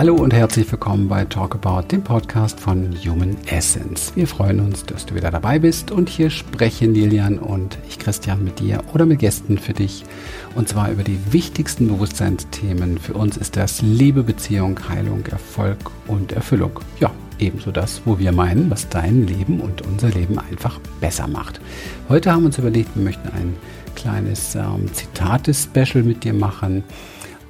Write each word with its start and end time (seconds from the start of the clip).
Hallo 0.00 0.14
und 0.14 0.32
herzlich 0.32 0.72
willkommen 0.72 1.08
bei 1.08 1.26
Talk 1.26 1.56
About, 1.56 1.88
dem 1.88 2.02
Podcast 2.02 2.58
von 2.58 2.96
Human 3.04 3.36
Essence. 3.44 4.12
Wir 4.14 4.26
freuen 4.26 4.60
uns, 4.60 4.86
dass 4.86 5.04
du 5.04 5.14
wieder 5.14 5.30
dabei 5.30 5.58
bist 5.58 5.90
und 5.90 6.08
hier 6.08 6.30
sprechen 6.30 6.94
Lilian 6.94 7.38
und 7.38 7.76
ich 7.86 7.98
Christian 7.98 8.42
mit 8.42 8.60
dir 8.60 8.82
oder 8.94 9.04
mit 9.04 9.18
Gästen 9.18 9.58
für 9.58 9.74
dich 9.74 10.04
und 10.54 10.70
zwar 10.70 10.90
über 10.90 11.02
die 11.02 11.18
wichtigsten 11.34 11.88
Bewusstseinsthemen. 11.88 12.96
Für 12.96 13.12
uns 13.12 13.36
ist 13.36 13.58
das 13.58 13.82
Liebe, 13.82 14.22
Beziehung, 14.22 14.80
Heilung, 14.88 15.26
Erfolg 15.26 15.76
und 16.06 16.32
Erfüllung. 16.32 16.80
Ja, 16.98 17.10
ebenso 17.38 17.70
das, 17.70 18.00
wo 18.06 18.18
wir 18.18 18.32
meinen, 18.32 18.70
was 18.70 18.88
dein 18.88 19.26
Leben 19.26 19.60
und 19.60 19.82
unser 19.82 20.08
Leben 20.08 20.38
einfach 20.38 20.80
besser 21.02 21.28
macht. 21.28 21.60
Heute 22.08 22.32
haben 22.32 22.44
wir 22.44 22.46
uns 22.46 22.56
überlegt, 22.56 22.96
wir 22.96 23.04
möchten 23.04 23.28
ein 23.28 23.54
kleines 23.96 24.54
ähm, 24.54 24.90
Zitate-Special 24.94 26.02
mit 26.02 26.24
dir 26.24 26.32
machen 26.32 26.84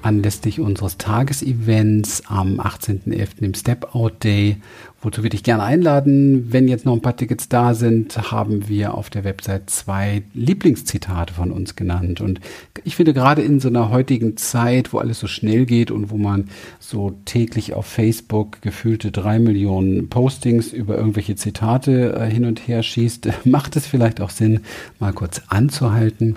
anlässlich 0.02 0.60
unseres 0.60 0.98
Tagesevents 0.98 2.22
am 2.27 2.60
18.11. 2.60 3.42
im 3.42 3.54
Step 3.54 3.95
Out 3.95 4.24
Day. 4.24 4.56
Wozu 5.02 5.22
würde 5.22 5.34
ich 5.34 5.42
gerne 5.42 5.62
einladen. 5.62 6.52
Wenn 6.52 6.68
jetzt 6.68 6.84
noch 6.84 6.92
ein 6.92 7.00
paar 7.00 7.16
Tickets 7.16 7.48
da 7.48 7.74
sind, 7.74 8.18
haben 8.30 8.68
wir 8.68 8.92
auf 8.92 9.08
der 9.08 9.24
Website 9.24 9.70
zwei 9.70 10.22
Lieblingszitate 10.34 11.32
von 11.32 11.52
uns 11.52 11.74
genannt. 11.74 12.20
Und 12.20 12.41
ich 12.84 12.96
finde 12.96 13.14
gerade 13.14 13.41
in 13.41 13.60
so 13.60 13.68
einer 13.68 13.88
heutigen 13.88 14.36
Zeit, 14.36 14.92
wo 14.92 14.98
alles 14.98 15.18
so 15.18 15.27
schnell 15.27 15.64
geht 15.64 15.91
und 15.91 16.10
wo 16.10 16.18
man 16.18 16.50
so 16.80 17.14
täglich 17.24 17.72
auf 17.72 17.86
Facebook 17.86 18.60
gefühlte 18.60 19.10
drei 19.10 19.38
Millionen 19.38 20.10
Postings 20.10 20.70
über 20.70 20.98
irgendwelche 20.98 21.34
Zitate 21.34 22.14
äh, 22.14 22.30
hin 22.30 22.44
und 22.44 22.69
her 22.69 22.82
schießt, 22.82 23.28
macht 23.46 23.77
es 23.77 23.86
vielleicht 23.86 24.20
auch 24.20 24.30
Sinn, 24.30 24.60
mal 24.98 25.14
kurz 25.14 25.41
anzuhalten 25.48 26.36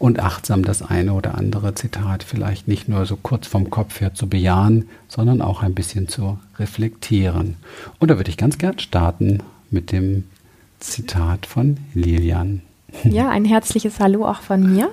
und 0.00 0.18
achtsam 0.18 0.64
das 0.64 0.82
eine 0.82 1.12
oder 1.12 1.36
andere 1.36 1.74
Zitat 1.74 2.24
vielleicht 2.24 2.66
nicht 2.66 2.88
nur 2.88 3.06
so 3.06 3.16
kurz 3.16 3.46
vom 3.46 3.70
Kopf 3.70 4.00
her 4.00 4.14
zu 4.14 4.28
bejahen, 4.28 4.88
sondern 5.06 5.42
auch 5.42 5.62
ein 5.62 5.74
bisschen 5.74 6.08
zu 6.08 6.38
reflektieren. 6.60 7.56
Und 7.98 8.10
da 8.10 8.16
würde 8.16 8.30
ich 8.30 8.36
ganz 8.36 8.58
gern 8.58 8.78
starten 8.78 9.42
mit 9.70 9.90
dem 9.90 10.24
Zitat 10.78 11.46
von 11.46 11.78
Lilian. 11.94 12.62
Ja, 13.04 13.28
ein 13.28 13.44
herzliches 13.44 14.00
Hallo 14.00 14.26
auch 14.26 14.40
von 14.40 14.74
mir. 14.74 14.90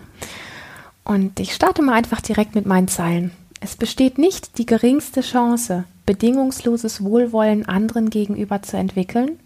Und 1.03 1.39
ich 1.39 1.53
starte 1.53 1.81
mal 1.81 1.93
einfach 1.93 2.21
direkt 2.21 2.53
mit 2.53 2.67
meinen 2.67 2.87
Zeilen. 2.87 3.31
Es 3.59 3.75
besteht 3.75 4.19
nicht 4.19 4.59
die 4.59 4.67
geringste 4.67 5.21
Chance, 5.21 5.85
bedingungsloses 6.05 7.03
Wohlwollen 7.03 7.67
anderen 7.67 8.11
gegenüber 8.11 8.61
zu 8.61 8.77
entwickeln, 8.77 9.39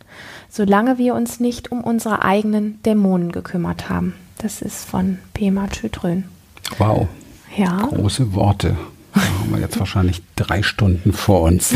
solange 0.50 0.98
wir 0.98 1.16
uns 1.16 1.40
nicht 1.40 1.72
um 1.72 1.82
unsere 1.82 2.24
eigenen 2.24 2.82
Dämonen 2.84 3.32
gekümmert 3.32 3.90
haben. 3.90 4.16
Das 4.38 4.62
ist 4.62 4.84
von 4.84 5.20
Pema 5.34 5.68
Chötrön. 5.70 6.26
Wow. 6.78 7.08
Ja. 7.56 7.88
Große 7.88 8.34
Worte. 8.34 8.76
Da 9.14 9.22
haben 9.22 9.52
wir 9.52 9.59
jetzt 9.59 9.80
wahrscheinlich 9.80 10.22
drei 10.36 10.64
Stunden 10.64 11.14
vor 11.14 11.42
uns. 11.42 11.73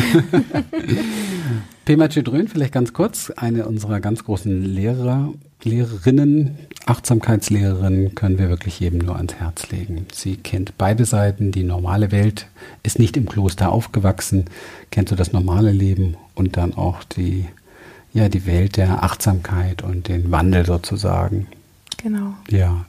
Pema 1.86 2.08
Chötrön, 2.08 2.48
vielleicht 2.48 2.74
ganz 2.74 2.94
kurz, 2.94 3.30
eine 3.30 3.68
unserer 3.68 4.00
ganz 4.00 4.24
großen 4.24 4.64
Lehrer, 4.64 5.32
Lehrerinnen, 5.64 6.58
Achtsamkeitslehrerin, 6.86 8.16
können 8.16 8.40
wir 8.40 8.50
wirklich 8.50 8.80
jedem 8.80 9.00
nur 9.00 9.16
ans 9.16 9.36
Herz 9.36 9.70
legen. 9.70 10.06
Sie 10.12 10.38
kennt 10.38 10.78
beide 10.78 11.06
Seiten. 11.06 11.52
Die 11.52 11.64
normale 11.64 12.12
Welt 12.12 12.48
ist 12.84 13.00
nicht 13.00 13.18
im 13.18 13.28
Kloster 13.28 13.72
aufgewachsen, 13.72 14.46
kennt 14.92 15.10
so 15.10 15.16
das 15.16 15.32
normale 15.32 15.72
Leben 15.72 16.16
und 16.34 16.58
dann 16.58 16.74
auch 16.74 17.04
die, 17.04 17.46
ja, 18.14 18.30
die 18.30 18.46
Welt 18.46 18.78
der 18.78 19.04
Achtsamkeit 19.04 19.84
und 19.84 20.08
den 20.08 20.32
Wandel 20.32 20.66
sozusagen. 20.66 21.48
Genau. 21.98 22.34
Ja. 22.50 22.86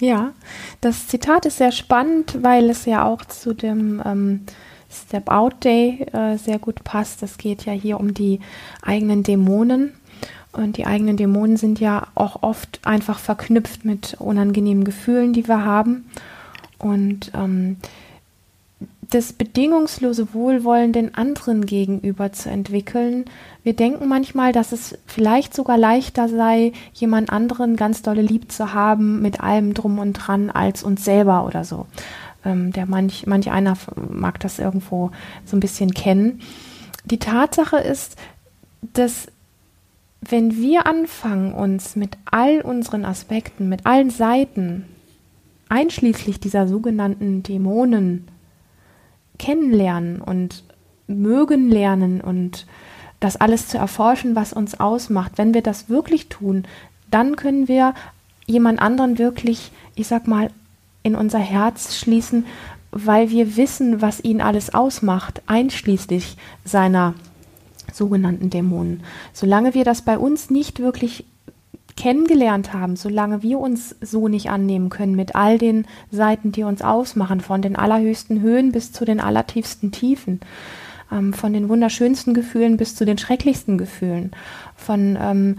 Ja, 0.00 0.32
das 0.80 1.06
Zitat 1.06 1.46
ist 1.46 1.58
sehr 1.58 1.72
spannend, 1.72 2.42
weil 2.42 2.68
es 2.68 2.84
ja 2.84 3.04
auch 3.04 3.24
zu 3.24 3.54
dem 3.54 4.02
ähm, 4.04 4.40
Step 4.90 5.30
Out 5.30 5.64
Day 5.64 6.06
äh, 6.12 6.36
sehr 6.36 6.58
gut 6.58 6.82
passt. 6.84 7.22
Es 7.22 7.38
geht 7.38 7.64
ja 7.64 7.72
hier 7.72 8.00
um 8.00 8.14
die 8.14 8.40
eigenen 8.82 9.22
Dämonen. 9.22 9.92
Und 10.52 10.76
die 10.76 10.86
eigenen 10.86 11.16
Dämonen 11.16 11.56
sind 11.56 11.80
ja 11.80 12.08
auch 12.14 12.42
oft 12.42 12.80
einfach 12.84 13.18
verknüpft 13.18 13.84
mit 13.84 14.16
unangenehmen 14.20 14.84
Gefühlen, 14.84 15.32
die 15.32 15.48
wir 15.48 15.64
haben. 15.64 16.06
Und 16.78 17.32
ähm, 17.34 17.76
das 19.14 19.32
bedingungslose 19.32 20.34
Wohlwollen 20.34 20.92
den 20.92 21.14
anderen 21.14 21.66
gegenüber 21.66 22.32
zu 22.32 22.50
entwickeln. 22.50 23.26
Wir 23.62 23.74
denken 23.74 24.08
manchmal, 24.08 24.50
dass 24.50 24.72
es 24.72 24.98
vielleicht 25.06 25.54
sogar 25.54 25.78
leichter 25.78 26.28
sei, 26.28 26.72
jemand 26.92 27.30
anderen 27.30 27.76
ganz 27.76 28.02
dolle 28.02 28.22
lieb 28.22 28.50
zu 28.50 28.74
haben 28.74 29.22
mit 29.22 29.40
allem 29.40 29.72
drum 29.72 30.00
und 30.00 30.14
dran 30.14 30.50
als 30.50 30.82
uns 30.82 31.04
selber 31.04 31.46
oder 31.46 31.62
so. 31.64 31.86
Ähm, 32.44 32.72
der 32.72 32.86
manch, 32.86 33.24
manch 33.26 33.52
einer 33.52 33.76
mag 34.10 34.40
das 34.40 34.58
irgendwo 34.58 35.12
so 35.44 35.56
ein 35.56 35.60
bisschen 35.60 35.94
kennen. 35.94 36.40
Die 37.04 37.18
Tatsache 37.18 37.78
ist, 37.78 38.16
dass 38.94 39.28
wenn 40.22 40.56
wir 40.56 40.86
anfangen, 40.86 41.52
uns 41.52 41.94
mit 41.94 42.18
all 42.24 42.62
unseren 42.62 43.04
Aspekten, 43.04 43.68
mit 43.68 43.86
allen 43.86 44.10
Seiten, 44.10 44.86
einschließlich 45.68 46.40
dieser 46.40 46.66
sogenannten 46.66 47.44
Dämonen, 47.44 48.26
kennenlernen 49.38 50.20
und 50.20 50.64
mögen 51.06 51.68
lernen 51.68 52.20
und 52.20 52.66
das 53.20 53.36
alles 53.36 53.68
zu 53.68 53.78
erforschen, 53.78 54.36
was 54.36 54.52
uns 54.52 54.78
ausmacht. 54.78 55.32
Wenn 55.36 55.54
wir 55.54 55.62
das 55.62 55.88
wirklich 55.88 56.28
tun, 56.28 56.64
dann 57.10 57.36
können 57.36 57.68
wir 57.68 57.94
jemand 58.46 58.80
anderen 58.80 59.18
wirklich, 59.18 59.72
ich 59.94 60.06
sag 60.06 60.26
mal, 60.26 60.50
in 61.02 61.14
unser 61.14 61.38
Herz 61.38 61.96
schließen, 61.96 62.46
weil 62.90 63.30
wir 63.30 63.56
wissen, 63.56 64.00
was 64.00 64.22
ihn 64.22 64.40
alles 64.40 64.72
ausmacht, 64.74 65.42
einschließlich 65.46 66.36
seiner 66.64 67.14
sogenannten 67.92 68.50
Dämonen. 68.50 69.02
Solange 69.32 69.74
wir 69.74 69.84
das 69.84 70.02
bei 70.02 70.18
uns 70.18 70.50
nicht 70.50 70.80
wirklich 70.80 71.24
kennengelernt 71.96 72.72
haben, 72.72 72.96
solange 72.96 73.42
wir 73.42 73.58
uns 73.58 73.94
so 74.00 74.28
nicht 74.28 74.50
annehmen 74.50 74.88
können 74.88 75.14
mit 75.14 75.34
all 75.34 75.58
den 75.58 75.86
Seiten, 76.10 76.52
die 76.52 76.64
uns 76.64 76.82
ausmachen, 76.82 77.40
von 77.40 77.62
den 77.62 77.76
allerhöchsten 77.76 78.40
Höhen 78.40 78.72
bis 78.72 78.92
zu 78.92 79.04
den 79.04 79.20
allertiefsten 79.20 79.92
Tiefen, 79.92 80.40
ähm, 81.12 81.32
von 81.32 81.52
den 81.52 81.68
wunderschönsten 81.68 82.34
Gefühlen 82.34 82.76
bis 82.76 82.96
zu 82.96 83.04
den 83.04 83.18
schrecklichsten 83.18 83.78
Gefühlen, 83.78 84.32
von 84.76 85.16
ähm, 85.20 85.56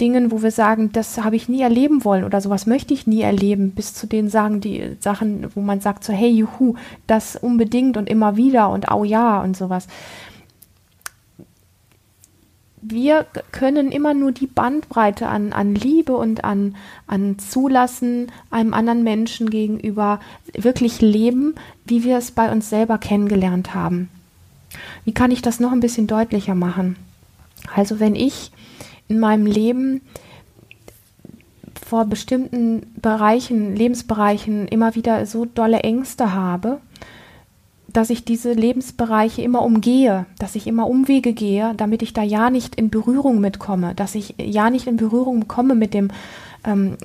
Dingen, 0.00 0.30
wo 0.30 0.42
wir 0.42 0.50
sagen, 0.50 0.92
das 0.92 1.24
habe 1.24 1.36
ich 1.36 1.48
nie 1.48 1.62
erleben 1.62 2.04
wollen 2.04 2.24
oder 2.24 2.40
sowas 2.40 2.66
möchte 2.66 2.94
ich 2.94 3.06
nie 3.06 3.22
erleben, 3.22 3.72
bis 3.72 3.94
zu 3.94 4.06
den 4.06 4.28
sagen, 4.28 4.60
die 4.60 4.96
Sachen, 5.00 5.48
wo 5.54 5.60
man 5.60 5.80
sagt 5.80 6.04
so, 6.04 6.12
hey, 6.12 6.30
juhu, 6.30 6.74
das 7.06 7.34
unbedingt 7.36 7.96
und 7.96 8.08
immer 8.08 8.36
wieder 8.36 8.68
und 8.70 8.90
au 8.90 9.04
ja 9.04 9.40
und 9.40 9.56
sowas 9.56 9.88
wir 12.80 13.26
können 13.52 13.90
immer 13.92 14.14
nur 14.14 14.32
die 14.32 14.46
Bandbreite 14.46 15.28
an, 15.28 15.52
an 15.52 15.74
Liebe 15.74 16.16
und 16.16 16.44
an, 16.44 16.76
an 17.06 17.38
Zulassen 17.38 18.30
einem 18.50 18.74
anderen 18.74 19.02
Menschen 19.02 19.50
gegenüber 19.50 20.20
wirklich 20.54 21.00
leben, 21.00 21.54
wie 21.84 22.04
wir 22.04 22.18
es 22.18 22.30
bei 22.30 22.50
uns 22.50 22.70
selber 22.70 22.98
kennengelernt 22.98 23.74
haben. 23.74 24.08
Wie 25.04 25.12
kann 25.12 25.30
ich 25.30 25.42
das 25.42 25.60
noch 25.60 25.72
ein 25.72 25.80
bisschen 25.80 26.06
deutlicher 26.06 26.54
machen? 26.54 26.96
Also 27.74 28.00
wenn 28.00 28.14
ich 28.14 28.52
in 29.08 29.18
meinem 29.18 29.46
Leben 29.46 30.02
vor 31.86 32.04
bestimmten 32.04 32.82
Bereichen, 33.00 33.74
Lebensbereichen 33.74 34.68
immer 34.68 34.94
wieder 34.94 35.24
so 35.26 35.46
dolle 35.46 35.80
Ängste 35.80 36.34
habe, 36.34 36.80
dass 37.90 38.10
ich 38.10 38.24
diese 38.24 38.52
Lebensbereiche 38.52 39.42
immer 39.42 39.62
umgehe, 39.62 40.26
dass 40.38 40.54
ich 40.54 40.66
immer 40.66 40.88
Umwege 40.88 41.32
gehe, 41.32 41.72
damit 41.76 42.02
ich 42.02 42.12
da 42.12 42.22
ja 42.22 42.50
nicht 42.50 42.74
in 42.74 42.90
Berührung 42.90 43.40
mitkomme, 43.40 43.94
dass 43.94 44.14
ich 44.14 44.34
ja 44.38 44.70
nicht 44.70 44.86
in 44.86 44.96
Berührung 44.96 45.48
komme 45.48 45.74
mit 45.74 45.94
dem 45.94 46.10
ähm, 46.64 46.98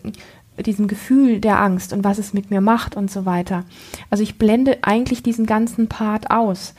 diesem 0.61 0.87
Gefühl 0.87 1.39
der 1.39 1.59
Angst 1.59 1.93
und 1.93 2.03
was 2.03 2.19
es 2.19 2.33
mit 2.33 2.51
mir 2.51 2.61
macht 2.61 2.95
und 2.95 3.09
so 3.09 3.25
weiter. 3.25 3.63
Also 4.09 4.23
ich 4.23 4.37
blende 4.37 4.77
eigentlich 4.81 5.23
diesen 5.23 5.45
ganzen 5.45 5.87
Part 5.87 6.29
aus. 6.29 6.75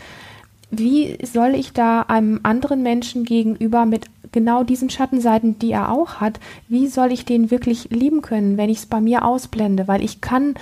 Wie 0.71 1.19
soll 1.25 1.55
ich 1.55 1.73
da 1.73 2.03
einem 2.03 2.41
anderen 2.43 2.83
Menschen 2.83 3.25
gegenüber 3.25 3.85
mit 3.87 4.07
genau 4.33 4.65
diesen 4.65 4.91
Schattenseiten, 4.91 5.59
die 5.59 5.73
er 5.73 5.91
auch 5.91 6.17
hat, 6.17 6.41
wie 6.69 6.89
soll 6.89 7.13
ich 7.13 7.25
den 7.25 7.51
wirklich 7.51 7.91
lieben 7.91 8.23
können, 8.23 8.57
wenn 8.57 8.71
ich 8.71 8.79
es 8.79 8.87
bei 8.87 9.01
mir 9.01 9.25
ausblende? 9.25 9.89
Weil 9.89 10.05
ich 10.05 10.21
kann 10.21 10.55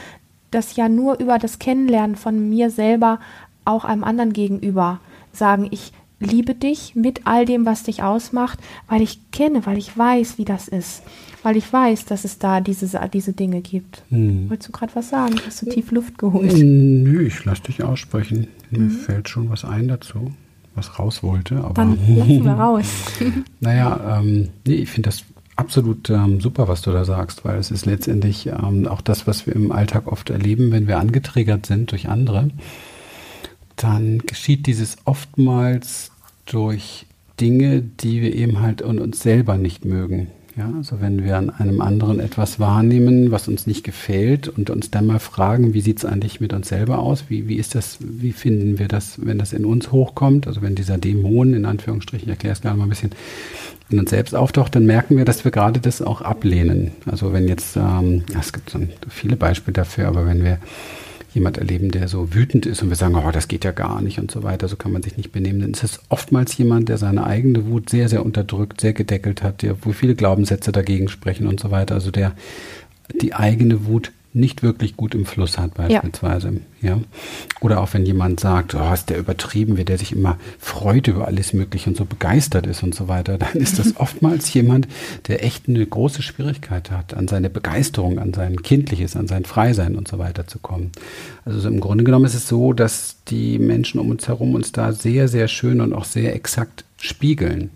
das 0.52 0.76
ja 0.76 0.88
nur 0.88 1.18
über 1.18 1.38
das 1.38 1.58
Kennenlernen 1.58 2.16
von 2.16 2.48
mir 2.48 2.70
selber 2.70 3.18
auch 3.64 3.84
einem 3.84 4.04
anderen 4.04 4.32
gegenüber 4.32 5.00
sagen, 5.32 5.68
ich 5.70 5.92
liebe 6.20 6.54
dich 6.54 6.94
mit 6.94 7.22
all 7.24 7.44
dem, 7.44 7.66
was 7.66 7.82
dich 7.82 8.02
ausmacht, 8.02 8.58
weil 8.88 9.02
ich 9.02 9.18
kenne, 9.32 9.66
weil 9.66 9.76
ich 9.78 9.96
weiß, 9.96 10.38
wie 10.38 10.44
das 10.44 10.68
ist, 10.68 11.02
weil 11.42 11.56
ich 11.56 11.72
weiß, 11.72 12.04
dass 12.04 12.24
es 12.24 12.38
da 12.38 12.60
diese, 12.60 13.00
diese 13.12 13.32
Dinge 13.32 13.60
gibt. 13.60 14.02
Hm. 14.10 14.48
Wolltest 14.48 14.68
du 14.68 14.72
gerade 14.72 14.94
was 14.94 15.08
sagen? 15.08 15.34
Hast 15.44 15.62
du 15.62 15.66
tief 15.66 15.90
Luft 15.90 16.18
geholt? 16.18 16.52
Nö, 16.56 17.26
ich 17.26 17.44
lasse 17.44 17.62
dich 17.62 17.82
aussprechen. 17.82 18.46
Mir 18.70 18.80
mhm. 18.80 18.90
fällt 18.90 19.28
schon 19.28 19.50
was 19.50 19.64
ein 19.64 19.88
dazu, 19.88 20.32
was 20.74 20.98
raus 20.98 21.22
wollte. 21.22 21.58
Aber 21.58 21.74
Dann 21.74 21.98
lassen 22.16 22.44
wir 22.44 22.52
raus. 22.52 22.86
naja, 23.60 24.20
ähm, 24.20 24.48
nee, 24.66 24.74
ich 24.74 24.90
finde 24.90 25.08
das 25.08 25.24
absolut 25.56 26.10
ähm, 26.10 26.40
super, 26.40 26.68
was 26.68 26.82
du 26.82 26.90
da 26.92 27.04
sagst, 27.04 27.44
weil 27.44 27.58
es 27.58 27.70
ist 27.70 27.86
letztendlich 27.86 28.46
ähm, 28.46 28.86
auch 28.88 29.00
das, 29.00 29.26
was 29.26 29.46
wir 29.46 29.54
im 29.54 29.72
Alltag 29.72 30.06
oft 30.06 30.30
erleben, 30.30 30.72
wenn 30.72 30.86
wir 30.86 30.98
angetriggert 30.98 31.66
sind 31.66 31.90
durch 31.92 32.08
andere. 32.08 32.50
dann 33.76 34.18
geschieht 34.20 34.66
dieses 34.66 34.96
oftmals 35.04 36.10
durch 36.46 37.06
Dinge, 37.40 37.82
die 37.82 38.22
wir 38.22 38.34
eben 38.34 38.60
halt 38.60 38.82
an 38.82 38.98
uns 38.98 39.22
selber 39.22 39.56
nicht 39.56 39.84
mögen. 39.84 40.28
Ja, 40.56 40.70
also 40.76 41.00
wenn 41.00 41.24
wir 41.24 41.38
an 41.38 41.48
einem 41.48 41.80
anderen 41.80 42.20
etwas 42.20 42.60
wahrnehmen, 42.60 43.30
was 43.30 43.48
uns 43.48 43.66
nicht 43.66 43.84
gefällt 43.84 44.48
und 44.48 44.68
uns 44.68 44.90
dann 44.90 45.06
mal 45.06 45.18
fragen, 45.18 45.72
wie 45.72 45.80
sieht 45.80 45.98
es 45.98 46.04
eigentlich 46.04 46.40
mit 46.40 46.52
uns 46.52 46.68
selber 46.68 46.98
aus? 46.98 47.24
Wie, 47.28 47.48
wie 47.48 47.56
ist 47.56 47.74
das, 47.74 47.96
wie 48.00 48.32
finden 48.32 48.78
wir 48.78 48.86
das, 48.86 49.24
wenn 49.24 49.38
das 49.38 49.54
in 49.54 49.64
uns 49.64 49.90
hochkommt? 49.92 50.46
Also 50.46 50.60
wenn 50.60 50.74
dieser 50.74 50.98
Dämon, 50.98 51.54
in 51.54 51.64
Anführungsstrichen, 51.64 52.28
ich 52.28 52.32
erkläre 52.32 52.52
es 52.52 52.60
gerade 52.60 52.76
mal 52.76 52.84
ein 52.84 52.90
bisschen, 52.90 53.12
in 53.92 53.98
uns 53.98 54.10
selbst 54.10 54.34
auftaucht, 54.34 54.74
dann 54.74 54.86
merken 54.86 55.16
wir, 55.16 55.24
dass 55.24 55.44
wir 55.44 55.50
gerade 55.50 55.80
das 55.80 56.02
auch 56.02 56.22
ablehnen. 56.22 56.92
Also 57.06 57.32
wenn 57.32 57.48
jetzt, 57.48 57.76
ähm, 57.76 58.24
es 58.38 58.52
gibt 58.52 58.70
so 58.70 58.78
viele 59.08 59.36
Beispiele 59.36 59.74
dafür, 59.74 60.08
aber 60.08 60.26
wenn 60.26 60.42
wir 60.44 60.58
jemand 61.34 61.58
erleben, 61.58 61.90
der 61.90 62.08
so 62.08 62.34
wütend 62.34 62.66
ist 62.66 62.82
und 62.82 62.90
wir 62.90 62.96
sagen, 62.96 63.14
oh, 63.14 63.30
das 63.30 63.48
geht 63.48 63.64
ja 63.64 63.72
gar 63.72 64.02
nicht 64.02 64.18
und 64.18 64.30
so 64.30 64.42
weiter, 64.42 64.68
so 64.68 64.76
kann 64.76 64.92
man 64.92 65.02
sich 65.02 65.16
nicht 65.16 65.32
benehmen, 65.32 65.60
dann 65.60 65.70
ist 65.70 65.82
es 65.82 66.00
oftmals 66.08 66.56
jemand, 66.58 66.88
der 66.88 66.98
seine 66.98 67.24
eigene 67.24 67.66
Wut 67.66 67.88
sehr, 67.88 68.08
sehr 68.08 68.24
unterdrückt, 68.24 68.80
sehr 68.80 68.92
gedeckelt 68.92 69.42
hat, 69.42 69.62
der, 69.62 69.76
wo 69.82 69.92
viele 69.92 70.14
Glaubenssätze 70.14 70.72
dagegen 70.72 71.08
sprechen 71.08 71.46
und 71.46 71.60
so 71.60 71.70
weiter, 71.70 71.94
also 71.94 72.10
der 72.10 72.32
die 73.20 73.34
eigene 73.34 73.86
Wut 73.86 74.12
nicht 74.34 74.62
wirklich 74.62 74.96
gut 74.96 75.14
im 75.14 75.26
Fluss 75.26 75.58
hat 75.58 75.74
beispielsweise. 75.74 76.60
Ja. 76.80 76.90
ja. 76.90 77.00
Oder 77.60 77.80
auch 77.80 77.92
wenn 77.92 78.06
jemand 78.06 78.40
sagt, 78.40 78.74
oh, 78.74 78.92
ist 78.92 79.10
der 79.10 79.18
übertrieben, 79.18 79.76
wie 79.76 79.84
der 79.84 79.98
sich 79.98 80.12
immer 80.12 80.38
freut 80.58 81.06
über 81.08 81.26
alles 81.26 81.52
Mögliche 81.52 81.90
und 81.90 81.96
so 81.96 82.06
begeistert 82.06 82.66
ist 82.66 82.82
und 82.82 82.94
so 82.94 83.08
weiter, 83.08 83.36
dann 83.36 83.54
ist 83.54 83.78
das 83.78 83.96
oftmals 84.00 84.52
jemand, 84.54 84.88
der 85.28 85.44
echt 85.44 85.68
eine 85.68 85.84
große 85.84 86.22
Schwierigkeit 86.22 86.90
hat, 86.90 87.14
an 87.14 87.28
seine 87.28 87.50
Begeisterung, 87.50 88.18
an 88.18 88.32
sein 88.32 88.62
Kindliches, 88.62 89.16
an 89.16 89.28
sein 89.28 89.44
Freisein 89.44 89.96
und 89.96 90.08
so 90.08 90.18
weiter 90.18 90.46
zu 90.46 90.58
kommen. 90.58 90.92
Also 91.44 91.68
im 91.68 91.80
Grunde 91.80 92.04
genommen 92.04 92.24
ist 92.24 92.34
es 92.34 92.48
so, 92.48 92.72
dass 92.72 93.16
die 93.28 93.58
Menschen 93.58 94.00
um 94.00 94.10
uns 94.10 94.28
herum 94.28 94.54
uns 94.54 94.72
da 94.72 94.92
sehr, 94.92 95.28
sehr 95.28 95.48
schön 95.48 95.80
und 95.80 95.92
auch 95.92 96.04
sehr 96.04 96.34
exakt 96.34 96.84
spiegeln. 96.98 97.70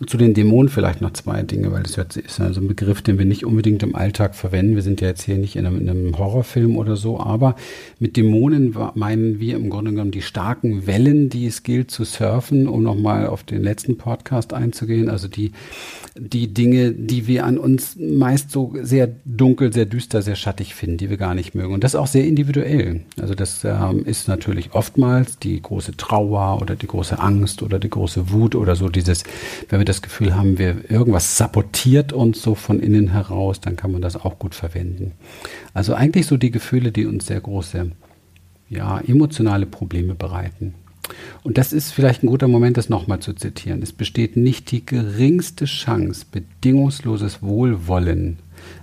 Und 0.00 0.10
zu 0.10 0.16
den 0.16 0.34
Dämonen 0.34 0.68
vielleicht 0.68 1.00
noch 1.00 1.12
zwei 1.12 1.42
Dinge, 1.42 1.72
weil 1.72 1.82
das 1.82 1.96
ist 1.96 2.40
also 2.40 2.60
ein 2.60 2.68
Begriff, 2.68 3.02
den 3.02 3.18
wir 3.18 3.24
nicht 3.24 3.44
unbedingt 3.44 3.82
im 3.82 3.94
Alltag 3.94 4.34
verwenden. 4.34 4.74
Wir 4.74 4.82
sind 4.82 5.00
ja 5.00 5.08
jetzt 5.08 5.22
hier 5.22 5.36
nicht 5.36 5.56
in 5.56 5.66
einem, 5.66 5.80
in 5.80 5.88
einem 5.88 6.18
Horrorfilm 6.18 6.76
oder 6.76 6.96
so, 6.96 7.20
aber 7.20 7.56
mit 7.98 8.16
Dämonen 8.16 8.76
meinen 8.94 9.40
wir 9.40 9.56
im 9.56 9.70
Grunde 9.70 9.92
genommen 9.92 10.10
die 10.10 10.22
starken 10.22 10.86
Wellen, 10.86 11.28
die 11.28 11.46
es 11.46 11.62
gilt 11.62 11.90
zu 11.90 12.04
surfen, 12.04 12.68
um 12.68 12.82
nochmal 12.82 13.26
auf 13.26 13.42
den 13.42 13.62
letzten 13.62 13.98
Podcast 13.98 14.52
einzugehen. 14.52 15.08
Also 15.08 15.28
die, 15.28 15.52
die 16.16 16.52
Dinge, 16.52 16.92
die 16.92 17.26
wir 17.26 17.44
an 17.44 17.58
uns 17.58 17.96
meist 17.96 18.50
so 18.50 18.74
sehr 18.82 19.08
dunkel, 19.24 19.72
sehr 19.72 19.86
düster, 19.86 20.22
sehr 20.22 20.36
schattig 20.36 20.74
finden, 20.74 20.98
die 20.98 21.10
wir 21.10 21.16
gar 21.16 21.34
nicht 21.34 21.54
mögen. 21.54 21.74
Und 21.74 21.84
das 21.84 21.94
auch 21.94 22.06
sehr 22.06 22.26
individuell. 22.26 23.02
Also 23.20 23.34
das 23.34 23.64
ähm, 23.64 24.04
ist 24.04 24.28
natürlich 24.28 24.74
oftmals 24.74 25.38
die 25.38 25.60
große 25.60 25.96
Trauer 25.96 26.60
oder 26.60 26.76
die 26.76 26.86
große 26.86 27.18
Angst 27.18 27.62
oder 27.62 27.78
die 27.78 27.90
große 27.90 28.30
Wut 28.32 28.54
oder 28.54 28.76
so 28.76 28.88
dieses 28.88 29.24
wenn 29.68 29.80
wir 29.80 29.84
das 29.84 30.02
Gefühl 30.02 30.34
haben, 30.34 30.58
wir 30.58 30.90
irgendwas 30.90 31.36
sabotiert 31.36 32.12
uns 32.12 32.42
so 32.42 32.54
von 32.54 32.80
innen 32.80 33.08
heraus, 33.08 33.60
dann 33.60 33.76
kann 33.76 33.92
man 33.92 34.02
das 34.02 34.16
auch 34.16 34.38
gut 34.38 34.54
verwenden. 34.54 35.12
Also 35.74 35.94
eigentlich 35.94 36.26
so 36.26 36.36
die 36.36 36.50
Gefühle, 36.50 36.92
die 36.92 37.06
uns 37.06 37.26
sehr 37.26 37.40
große, 37.40 37.90
ja, 38.68 39.00
emotionale 39.00 39.66
Probleme 39.66 40.14
bereiten. 40.14 40.74
Und 41.44 41.56
das 41.58 41.72
ist 41.72 41.92
vielleicht 41.92 42.22
ein 42.22 42.28
guter 42.28 42.48
Moment, 42.48 42.76
das 42.76 42.88
nochmal 42.88 43.20
zu 43.20 43.32
zitieren. 43.32 43.82
Es 43.82 43.92
besteht 43.92 44.36
nicht 44.36 44.70
die 44.72 44.84
geringste 44.84 45.64
Chance, 45.66 46.26
bedingungsloses 46.30 47.42
Wohlwollen 47.42 48.38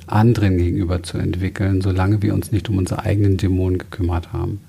anderen 0.08 0.58
gegenüber 0.58 1.04
zu 1.04 1.18
entwickeln, 1.18 1.82
solange 1.82 2.22
wir 2.22 2.34
uns 2.34 2.52
nicht 2.52 2.70
um 2.70 2.78
unsere 2.78 3.04
eigenen 3.04 3.38
Dämonen 3.38 3.78
gekümmert 3.78 4.32
haben. 4.32 4.62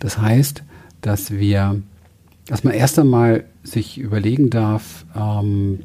Das 0.00 0.18
heißt, 0.18 0.62
dass 1.00 1.30
wir 1.30 1.80
dass 2.46 2.62
man 2.64 2.74
erst 2.74 2.98
einmal 2.98 3.44
sich 3.66 3.98
überlegen 3.98 4.50
darf, 4.50 5.04
ähm, 5.14 5.80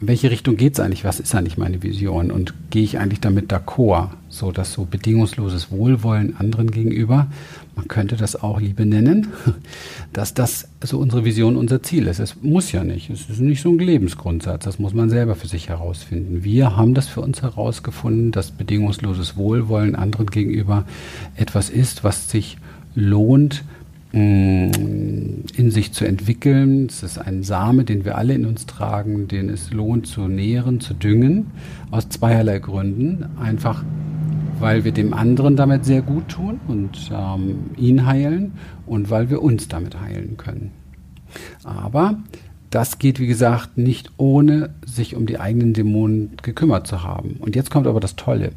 welche 0.00 0.30
Richtung 0.30 0.56
geht 0.56 0.74
es 0.74 0.80
eigentlich, 0.80 1.04
was 1.04 1.20
ist 1.20 1.34
eigentlich 1.34 1.56
meine 1.56 1.82
Vision 1.82 2.30
und 2.30 2.54
gehe 2.70 2.82
ich 2.82 2.98
eigentlich 2.98 3.20
damit 3.20 3.52
d'accord, 3.52 4.10
so 4.28 4.52
dass 4.52 4.72
so 4.72 4.84
bedingungsloses 4.84 5.70
Wohlwollen 5.70 6.36
anderen 6.36 6.70
gegenüber, 6.70 7.28
man 7.76 7.88
könnte 7.88 8.16
das 8.16 8.40
auch 8.40 8.60
Liebe 8.60 8.86
nennen, 8.86 9.28
dass 10.12 10.34
das 10.34 10.68
so 10.82 10.98
unsere 10.98 11.24
Vision, 11.24 11.56
unser 11.56 11.82
Ziel 11.82 12.06
ist. 12.06 12.18
Es 12.18 12.42
muss 12.42 12.72
ja 12.72 12.84
nicht, 12.84 13.10
es 13.10 13.30
ist 13.30 13.40
nicht 13.40 13.62
so 13.62 13.70
ein 13.70 13.78
Lebensgrundsatz, 13.78 14.64
das 14.64 14.78
muss 14.78 14.94
man 14.94 15.10
selber 15.10 15.36
für 15.36 15.48
sich 15.48 15.68
herausfinden. 15.68 16.44
Wir 16.44 16.76
haben 16.76 16.94
das 16.94 17.08
für 17.08 17.20
uns 17.20 17.42
herausgefunden, 17.42 18.32
dass 18.32 18.50
bedingungsloses 18.50 19.36
Wohlwollen 19.36 19.94
anderen 19.94 20.26
gegenüber 20.26 20.84
etwas 21.36 21.70
ist, 21.70 22.04
was 22.04 22.30
sich 22.30 22.58
lohnt, 22.94 23.64
in 24.14 25.70
sich 25.70 25.92
zu 25.92 26.04
entwickeln. 26.04 26.86
Es 26.86 27.02
ist 27.02 27.18
ein 27.18 27.42
Same, 27.42 27.84
den 27.84 28.04
wir 28.04 28.16
alle 28.16 28.34
in 28.34 28.46
uns 28.46 28.64
tragen, 28.66 29.26
den 29.26 29.48
es 29.48 29.72
lohnt 29.72 30.06
zu 30.06 30.28
nähren, 30.28 30.78
zu 30.80 30.94
düngen, 30.94 31.50
aus 31.90 32.08
zweierlei 32.08 32.60
Gründen. 32.60 33.26
Einfach, 33.40 33.82
weil 34.60 34.84
wir 34.84 34.92
dem 34.92 35.14
anderen 35.14 35.56
damit 35.56 35.84
sehr 35.84 36.00
gut 36.00 36.28
tun 36.28 36.60
und 36.68 37.10
ähm, 37.12 37.70
ihn 37.76 38.06
heilen 38.06 38.52
und 38.86 39.10
weil 39.10 39.30
wir 39.30 39.42
uns 39.42 39.66
damit 39.66 40.00
heilen 40.00 40.36
können. 40.36 40.70
Aber 41.64 42.18
das 42.70 42.98
geht, 43.00 43.18
wie 43.18 43.26
gesagt, 43.26 43.78
nicht 43.78 44.12
ohne 44.16 44.70
sich 44.86 45.16
um 45.16 45.26
die 45.26 45.40
eigenen 45.40 45.74
Dämonen 45.74 46.36
gekümmert 46.40 46.86
zu 46.86 47.02
haben. 47.02 47.36
Und 47.40 47.56
jetzt 47.56 47.70
kommt 47.70 47.88
aber 47.88 48.00
das 48.00 48.14
Tolle. 48.14 48.52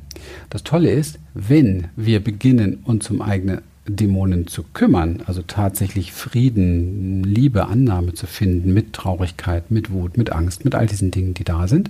Das 0.51 0.63
Tolle 0.63 0.91
ist, 0.91 1.19
wenn 1.33 1.87
wir 1.95 2.23
beginnen, 2.23 2.79
uns 2.83 3.09
um 3.09 3.21
eigene 3.23 3.63
Dämonen 3.87 4.47
zu 4.47 4.63
kümmern, 4.73 5.23
also 5.25 5.41
tatsächlich 5.41 6.11
Frieden, 6.11 7.23
Liebe, 7.23 7.67
Annahme 7.67 8.13
zu 8.13 8.27
finden 8.27 8.73
mit 8.73 8.93
Traurigkeit, 8.93 9.71
mit 9.71 9.91
Wut, 9.91 10.17
mit 10.17 10.31
Angst, 10.31 10.65
mit 10.65 10.75
all 10.75 10.87
diesen 10.87 11.11
Dingen, 11.11 11.33
die 11.33 11.43
da 11.43 11.67
sind, 11.67 11.89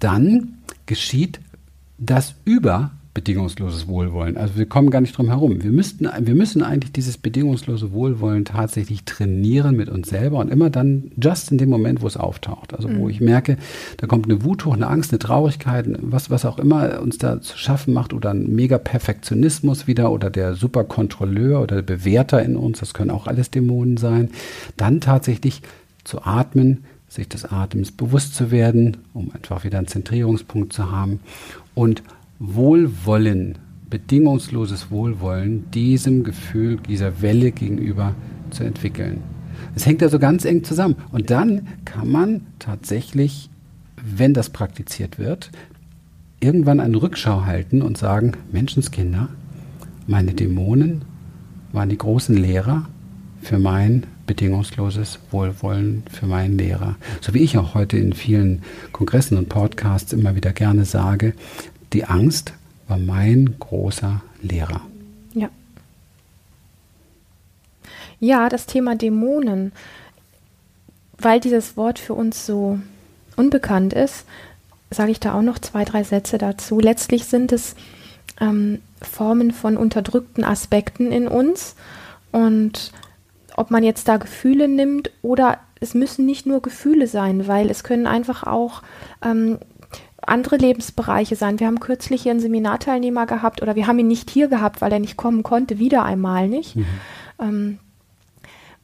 dann 0.00 0.58
geschieht 0.86 1.40
das 1.98 2.34
über 2.44 2.90
bedingungsloses 3.14 3.86
Wohlwollen. 3.86 4.36
Also 4.36 4.56
wir 4.56 4.66
kommen 4.66 4.90
gar 4.90 5.00
nicht 5.00 5.16
drum 5.16 5.28
herum. 5.28 5.62
Wir, 5.62 5.70
müssten, 5.70 6.08
wir 6.18 6.34
müssen 6.34 6.62
eigentlich 6.62 6.92
dieses 6.92 7.16
bedingungslose 7.16 7.92
Wohlwollen 7.92 8.44
tatsächlich 8.44 9.04
trainieren 9.04 9.76
mit 9.76 9.88
uns 9.88 10.08
selber 10.08 10.38
und 10.38 10.50
immer 10.50 10.68
dann 10.68 11.12
just 11.16 11.52
in 11.52 11.58
dem 11.58 11.70
Moment, 11.70 12.02
wo 12.02 12.08
es 12.08 12.16
auftaucht. 12.16 12.74
Also 12.74 12.88
wo 12.88 13.04
mhm. 13.04 13.10
ich 13.10 13.20
merke, 13.20 13.56
da 13.98 14.08
kommt 14.08 14.26
eine 14.26 14.42
Wut 14.42 14.64
hoch, 14.64 14.74
eine 14.74 14.88
Angst, 14.88 15.12
eine 15.12 15.20
Traurigkeit, 15.20 15.86
was, 16.00 16.28
was 16.28 16.44
auch 16.44 16.58
immer 16.58 17.00
uns 17.00 17.16
da 17.18 17.40
zu 17.40 17.56
schaffen 17.56 17.94
macht 17.94 18.12
oder 18.12 18.30
ein 18.30 18.52
mega 18.52 18.78
Perfektionismus 18.78 19.86
wieder 19.86 20.10
oder 20.10 20.28
der 20.28 20.54
Superkontrolleur 20.54 21.62
oder 21.62 21.76
der 21.76 21.94
Bewerter 21.96 22.42
in 22.42 22.56
uns, 22.56 22.80
das 22.80 22.94
können 22.94 23.10
auch 23.10 23.28
alles 23.28 23.52
Dämonen 23.52 23.96
sein, 23.96 24.30
dann 24.76 25.00
tatsächlich 25.00 25.62
zu 26.02 26.22
atmen, 26.22 26.84
sich 27.08 27.28
des 27.28 27.44
Atems 27.44 27.92
bewusst 27.92 28.34
zu 28.34 28.50
werden, 28.50 28.96
um 29.12 29.30
einfach 29.32 29.62
wieder 29.62 29.78
einen 29.78 29.86
Zentrierungspunkt 29.86 30.72
zu 30.72 30.90
haben 30.90 31.20
und 31.74 32.02
Wohlwollen, 32.38 33.58
bedingungsloses 33.90 34.90
Wohlwollen 34.90 35.70
diesem 35.70 36.24
Gefühl, 36.24 36.78
dieser 36.88 37.22
Welle 37.22 37.52
gegenüber 37.52 38.14
zu 38.50 38.64
entwickeln. 38.64 39.22
Es 39.74 39.86
hängt 39.86 40.02
also 40.02 40.18
ganz 40.18 40.44
eng 40.44 40.64
zusammen. 40.64 40.96
Und 41.12 41.30
dann 41.30 41.68
kann 41.84 42.10
man 42.10 42.42
tatsächlich, 42.58 43.50
wenn 43.96 44.34
das 44.34 44.50
praktiziert 44.50 45.18
wird, 45.18 45.50
irgendwann 46.40 46.80
eine 46.80 47.00
Rückschau 47.00 47.44
halten 47.44 47.82
und 47.82 47.96
sagen, 47.96 48.32
Menschenskinder, 48.52 49.28
meine 50.06 50.34
Dämonen 50.34 51.02
waren 51.72 51.88
die 51.88 51.98
großen 51.98 52.36
Lehrer 52.36 52.86
für 53.40 53.58
mein 53.58 54.04
bedingungsloses 54.26 55.18
Wohlwollen 55.30 56.02
für 56.10 56.26
meinen 56.26 56.56
Lehrer. 56.56 56.96
So 57.20 57.34
wie 57.34 57.40
ich 57.40 57.58
auch 57.58 57.74
heute 57.74 57.98
in 57.98 58.12
vielen 58.12 58.62
Kongressen 58.92 59.36
und 59.36 59.48
Podcasts 59.48 60.12
immer 60.12 60.34
wieder 60.34 60.52
gerne 60.52 60.84
sage, 60.84 61.34
die 61.94 62.04
Angst 62.04 62.52
war 62.88 62.98
mein 62.98 63.56
großer 63.58 64.20
Lehrer. 64.42 64.82
Ja. 65.32 65.48
Ja, 68.20 68.48
das 68.48 68.66
Thema 68.66 68.96
Dämonen, 68.96 69.72
weil 71.18 71.40
dieses 71.40 71.76
Wort 71.76 71.98
für 71.98 72.14
uns 72.14 72.44
so 72.44 72.78
unbekannt 73.36 73.92
ist, 73.92 74.26
sage 74.90 75.12
ich 75.12 75.20
da 75.20 75.34
auch 75.34 75.42
noch 75.42 75.58
zwei, 75.58 75.84
drei 75.84 76.04
Sätze 76.04 76.36
dazu. 76.36 76.78
Letztlich 76.80 77.24
sind 77.24 77.52
es 77.52 77.74
ähm, 78.40 78.80
Formen 79.00 79.52
von 79.52 79.76
unterdrückten 79.76 80.44
Aspekten 80.44 81.12
in 81.12 81.28
uns 81.28 81.76
und 82.32 82.92
ob 83.56 83.70
man 83.70 83.84
jetzt 83.84 84.08
da 84.08 84.16
Gefühle 84.16 84.66
nimmt 84.66 85.10
oder 85.22 85.58
es 85.80 85.94
müssen 85.94 86.26
nicht 86.26 86.46
nur 86.46 86.62
Gefühle 86.62 87.06
sein, 87.06 87.46
weil 87.46 87.70
es 87.70 87.84
können 87.84 88.06
einfach 88.06 88.42
auch 88.44 88.82
ähm, 89.24 89.58
andere 90.28 90.56
Lebensbereiche 90.56 91.36
sein. 91.36 91.60
Wir 91.60 91.66
haben 91.66 91.80
kürzlich 91.80 92.22
hier 92.22 92.32
einen 92.32 92.40
Seminarteilnehmer 92.40 93.26
gehabt 93.26 93.62
oder 93.62 93.74
wir 93.74 93.86
haben 93.86 93.98
ihn 93.98 94.08
nicht 94.08 94.30
hier 94.30 94.48
gehabt, 94.48 94.80
weil 94.80 94.92
er 94.92 94.98
nicht 94.98 95.16
kommen 95.16 95.42
konnte, 95.42 95.78
wieder 95.78 96.04
einmal 96.04 96.48
nicht, 96.48 96.76
mhm. 96.76 96.86
ähm, 97.40 97.78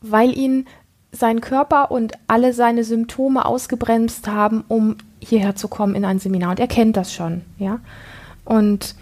weil 0.01 0.37
ihn 0.37 0.67
sein 1.13 1.41
Körper 1.41 1.91
und 1.91 2.13
alle 2.27 2.53
seine 2.53 2.85
Symptome 2.85 3.45
ausgebremst 3.45 4.29
haben, 4.29 4.65
um 4.69 4.97
hierher 5.19 5.57
zu 5.57 5.69
kommen 5.69 5.95
in 5.95 6.05
ein 6.05 6.19
Seminar. 6.19 6.51
Und 6.51 6.61
er 6.61 6.69
kennt 6.69 6.97
das 6.97 7.13
schon, 7.13 7.43
ja. 7.59 7.81
Und 8.45 8.95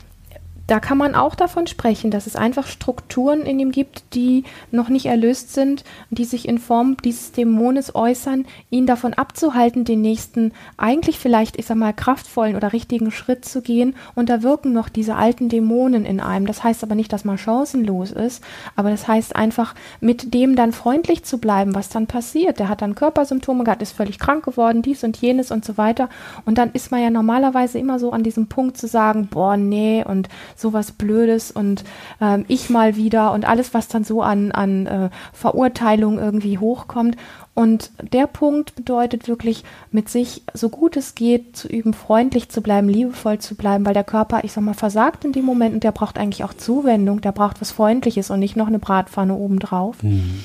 da 0.69 0.81
kann 0.81 0.99
man 0.99 1.15
auch 1.15 1.35
davon 1.35 1.67
sprechen, 1.67 2.11
dass 2.11 2.27
es 2.27 2.37
einfach 2.37 2.67
Strukturen 2.67 3.41
in 3.41 3.59
ihm 3.59 3.73
gibt, 3.73 4.15
die 4.15 4.45
noch 4.71 4.91
nicht 4.91 5.07
erlöst 5.07 5.55
sind, 5.55 5.83
die 6.11 6.27
sich 6.27 6.47
in 6.47 6.59
Form 6.59 6.99
dieses 7.03 7.33
Dämones 7.33 7.95
äußern, 7.95 8.45
ihn 8.69 8.87
davon 8.87 9.15
abzuhalten, 9.15 9.87
den 9.87 10.03
nächsten, 10.03 10.53
eigentlich 10.77 11.19
vielleicht, 11.19 11.59
ich 11.59 11.65
sag 11.65 11.79
mal, 11.79 11.95
kraftvollen 11.95 12.55
oder 12.55 12.75
richtigen 12.75 13.11
Schritt 13.11 13.47
zu 13.47 13.63
gehen. 13.63 13.97
Und 14.15 14.29
da 14.29 14.43
wirken 14.43 14.75
noch 14.75 14.91
diese 14.91 15.17
alten 15.17 15.49
Dämonen 15.49 16.05
in 16.05 16.21
einem. 16.21 16.47
Das 16.47 16.63
heißt 16.63 16.83
aber 16.83 16.95
nicht, 16.95 17.15
dass 17.15 17.25
man 17.25 17.39
chancenlos 17.39 18.13
ist, 18.13 18.45
aber 18.77 18.91
das 18.91 19.09
heißt 19.09 19.37
einfach, 19.37 19.75
mit 20.03 20.35
dem 20.35 20.55
dann 20.55 20.73
freundlich 20.73 21.25
zu 21.25 21.39
bleiben, 21.39 21.75
was 21.75 21.89
dann 21.89 22.07
passiert. 22.07 22.59
Der 22.59 22.69
hat 22.69 22.83
dann 22.83 22.95
Körpersymptome 22.95 23.65
gehabt, 23.65 23.81
ist 23.81 23.97
völlig 23.97 24.19
krank 24.19 24.45
geworden, 24.45 24.83
dies 24.83 25.03
und 25.03 25.17
jenes 25.17 25.51
und 25.51 25.65
so 25.65 25.79
weiter. 25.79 26.11
Und 26.45 26.59
dann 26.59 26.73
ist 26.73 26.91
man 26.91 27.03
ja 27.03 27.09
normalerweise 27.09 27.79
immer 27.79 27.99
so 27.99 28.13
an 28.13 28.23
diesem 28.23 28.49
Punkt 28.49 28.77
zu 28.77 28.87
sagen, 28.87 29.29
boah, 29.31 29.57
nee, 29.57 30.05
und 30.07 30.29
sowas 30.59 30.93
Blödes 30.93 31.51
und 31.51 31.85
ähm, 32.21 32.45
ich 32.49 32.69
mal 32.69 32.97
wieder 32.97 33.33
und 33.33 33.49
alles, 33.49 33.75
was 33.75 33.89
dann 33.89 34.05
so 34.05 34.23
an, 34.23 34.53
an 34.53 34.87
äh, 34.87 35.11
Verurteilung 35.33 36.19
irgendwie 36.19 36.59
hochkommt. 36.59 37.17
Und 37.55 37.91
der 38.13 38.27
Punkt 38.27 38.77
bedeutet 38.77 39.27
wirklich, 39.27 39.65
mit 39.91 40.09
sich 40.09 40.43
so 40.55 40.69
gut 40.69 40.97
es 40.97 41.15
geht 41.15 41.57
zu 41.57 41.67
üben, 41.67 41.93
freundlich 41.93 42.49
zu 42.51 42.61
bleiben, 42.61 42.89
liebevoll 42.89 43.39
zu 43.39 43.57
bleiben, 43.57 43.85
weil 43.85 43.95
der 43.95 44.05
Körper, 44.05 44.45
ich 44.45 44.53
sag 44.53 44.63
mal, 44.63 44.75
versagt 44.75 45.25
in 45.25 45.33
dem 45.33 45.45
Moment 45.45 45.75
und 45.75 45.83
der 45.83 45.93
braucht 45.93 46.19
eigentlich 46.19 46.45
auch 46.45 46.55
Zuwendung, 46.55 47.21
der 47.21 47.33
braucht 47.33 47.61
was 47.61 47.73
Freundliches 47.73 48.31
und 48.31 48.39
nicht 48.39 48.57
noch 48.57 48.69
eine 48.69 48.79
Bratpfanne 48.79 49.35
obendrauf. 49.35 50.03
Mhm. 50.03 50.45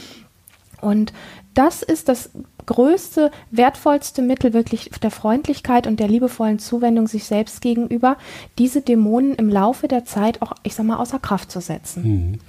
Und 0.82 1.14
das 1.54 1.82
ist 1.82 2.10
das 2.10 2.32
größte, 2.66 3.32
wertvollste 3.52 4.22
Mittel 4.22 4.54
wirklich 4.54 4.90
der 5.02 5.12
Freundlichkeit 5.12 5.88
und 5.88 6.00
der 6.00 6.08
liebevollen 6.08 6.60
Zuwendung 6.60 7.08
sich 7.08 7.26
selbst 7.26 7.62
gegenüber, 7.62 8.18
diese 8.58 8.82
Dämonen 8.82 9.36
im 9.36 9.50
Laufe 9.50 9.88
der 9.88 10.06
Zeit 10.06 10.42
auch, 10.42 10.54
ich 10.64 10.76
sag 10.76 10.86
mal, 10.86 10.98
außer 10.98 11.20
Kraft 11.20 11.52
zu 11.52 11.60
setzen. 11.60 12.04
Mhm. 12.04 12.40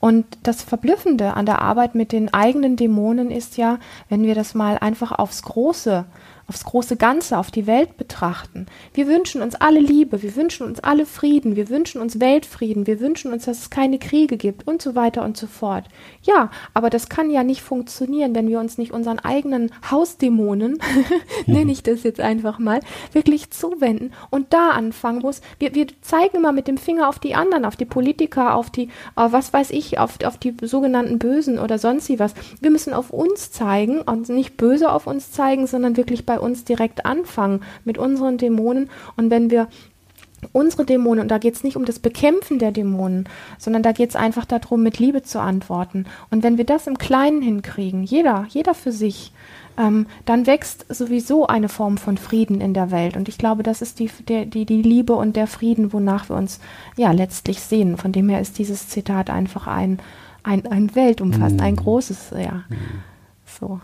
Und 0.00 0.26
das 0.42 0.62
Verblüffende 0.62 1.34
an 1.34 1.46
der 1.46 1.62
Arbeit 1.62 1.94
mit 1.94 2.10
den 2.10 2.34
eigenen 2.34 2.74
Dämonen 2.74 3.30
ist 3.30 3.56
ja, 3.56 3.78
wenn 4.08 4.24
wir 4.24 4.34
das 4.34 4.52
mal 4.52 4.76
einfach 4.78 5.12
aufs 5.12 5.42
Große 5.42 6.04
aufs 6.46 6.64
große 6.64 6.96
Ganze, 6.96 7.38
auf 7.38 7.50
die 7.50 7.66
Welt 7.66 7.96
betrachten. 7.96 8.66
Wir 8.94 9.06
wünschen 9.06 9.42
uns 9.42 9.54
alle 9.54 9.80
Liebe, 9.80 10.22
wir 10.22 10.36
wünschen 10.36 10.66
uns 10.66 10.80
alle 10.80 11.06
Frieden, 11.06 11.56
wir 11.56 11.68
wünschen 11.68 12.00
uns 12.00 12.20
Weltfrieden, 12.20 12.86
wir 12.86 13.00
wünschen 13.00 13.32
uns, 13.32 13.46
dass 13.46 13.58
es 13.58 13.70
keine 13.70 13.98
Kriege 13.98 14.36
gibt 14.36 14.66
und 14.66 14.82
so 14.82 14.94
weiter 14.94 15.24
und 15.24 15.36
so 15.36 15.46
fort. 15.46 15.84
Ja, 16.22 16.50
aber 16.74 16.90
das 16.90 17.08
kann 17.08 17.30
ja 17.30 17.42
nicht 17.42 17.62
funktionieren, 17.62 18.34
wenn 18.34 18.48
wir 18.48 18.60
uns 18.60 18.78
nicht 18.78 18.92
unseren 18.92 19.18
eigenen 19.18 19.70
Hausdämonen, 19.90 20.78
nenne 21.46 21.72
ich 21.72 21.82
das 21.82 22.02
jetzt 22.02 22.20
einfach 22.20 22.58
mal, 22.58 22.80
wirklich 23.12 23.50
zuwenden 23.50 24.12
und 24.30 24.52
da 24.52 24.70
anfangen 24.70 25.20
muss. 25.20 25.40
Wir, 25.58 25.74
wir 25.74 25.86
zeigen 26.02 26.36
immer 26.36 26.52
mit 26.52 26.68
dem 26.68 26.78
Finger 26.78 27.08
auf 27.08 27.18
die 27.18 27.34
anderen, 27.34 27.64
auf 27.64 27.76
die 27.76 27.84
Politiker, 27.84 28.54
auf 28.54 28.70
die, 28.70 28.88
uh, 29.16 29.28
was 29.30 29.52
weiß 29.52 29.70
ich, 29.70 29.98
auf, 29.98 30.18
auf 30.24 30.38
die 30.38 30.54
sogenannten 30.62 31.18
Bösen 31.18 31.58
oder 31.58 31.78
sonst 31.78 32.02
was. 32.18 32.34
Wir 32.60 32.70
müssen 32.70 32.92
auf 32.92 33.10
uns 33.10 33.52
zeigen 33.52 34.02
und 34.02 34.28
nicht 34.28 34.56
böse 34.56 34.90
auf 34.90 35.06
uns 35.06 35.30
zeigen, 35.30 35.66
sondern 35.66 35.96
wirklich 35.96 36.26
bei 36.26 36.31
uns 36.38 36.64
direkt 36.64 37.06
anfangen 37.06 37.62
mit 37.84 37.98
unseren 37.98 38.38
Dämonen. 38.38 38.90
Und 39.16 39.30
wenn 39.30 39.50
wir 39.50 39.68
unsere 40.52 40.84
Dämonen, 40.84 41.20
und 41.20 41.28
da 41.28 41.38
geht 41.38 41.54
es 41.54 41.64
nicht 41.64 41.76
um 41.76 41.84
das 41.84 41.98
Bekämpfen 41.98 42.58
der 42.58 42.72
Dämonen, 42.72 43.28
sondern 43.58 43.82
da 43.82 43.92
geht 43.92 44.10
es 44.10 44.16
einfach 44.16 44.44
darum, 44.44 44.82
mit 44.82 44.98
Liebe 44.98 45.22
zu 45.22 45.40
antworten. 45.40 46.06
Und 46.30 46.42
wenn 46.42 46.58
wir 46.58 46.64
das 46.64 46.86
im 46.86 46.98
Kleinen 46.98 47.42
hinkriegen, 47.42 48.02
jeder, 48.02 48.46
jeder 48.48 48.74
für 48.74 48.92
sich, 48.92 49.32
ähm, 49.78 50.06
dann 50.24 50.46
wächst 50.46 50.84
sowieso 50.88 51.46
eine 51.46 51.68
Form 51.68 51.96
von 51.96 52.18
Frieden 52.18 52.60
in 52.60 52.74
der 52.74 52.90
Welt. 52.90 53.16
Und 53.16 53.28
ich 53.28 53.38
glaube, 53.38 53.62
das 53.62 53.80
ist 53.80 54.00
die, 54.00 54.10
der, 54.28 54.44
die, 54.44 54.66
die 54.66 54.82
Liebe 54.82 55.14
und 55.14 55.36
der 55.36 55.46
Frieden, 55.46 55.92
wonach 55.92 56.28
wir 56.28 56.36
uns 56.36 56.60
ja 56.96 57.12
letztlich 57.12 57.60
sehen. 57.60 57.96
Von 57.96 58.12
dem 58.12 58.28
her 58.28 58.40
ist 58.40 58.58
dieses 58.58 58.88
Zitat 58.88 59.30
einfach 59.30 59.66
ein, 59.66 59.98
ein, 60.42 60.66
ein 60.66 60.94
weltumfassend, 60.94 61.60
mhm. 61.60 61.66
ein 61.66 61.76
großes, 61.76 62.34
ja. 62.36 62.64
Mhm. 62.68 62.76
So. 63.46 63.80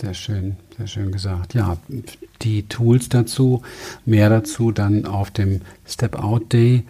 Sehr 0.00 0.14
schön, 0.14 0.56
sehr 0.76 0.86
schön 0.86 1.10
gesagt. 1.10 1.54
Ja, 1.54 1.76
die 2.42 2.68
Tools 2.68 3.08
dazu, 3.08 3.62
mehr 4.06 4.30
dazu 4.30 4.70
dann 4.70 5.06
auf 5.06 5.32
dem 5.32 5.62
Step 5.84 6.22
Out 6.22 6.52
Day 6.52 6.84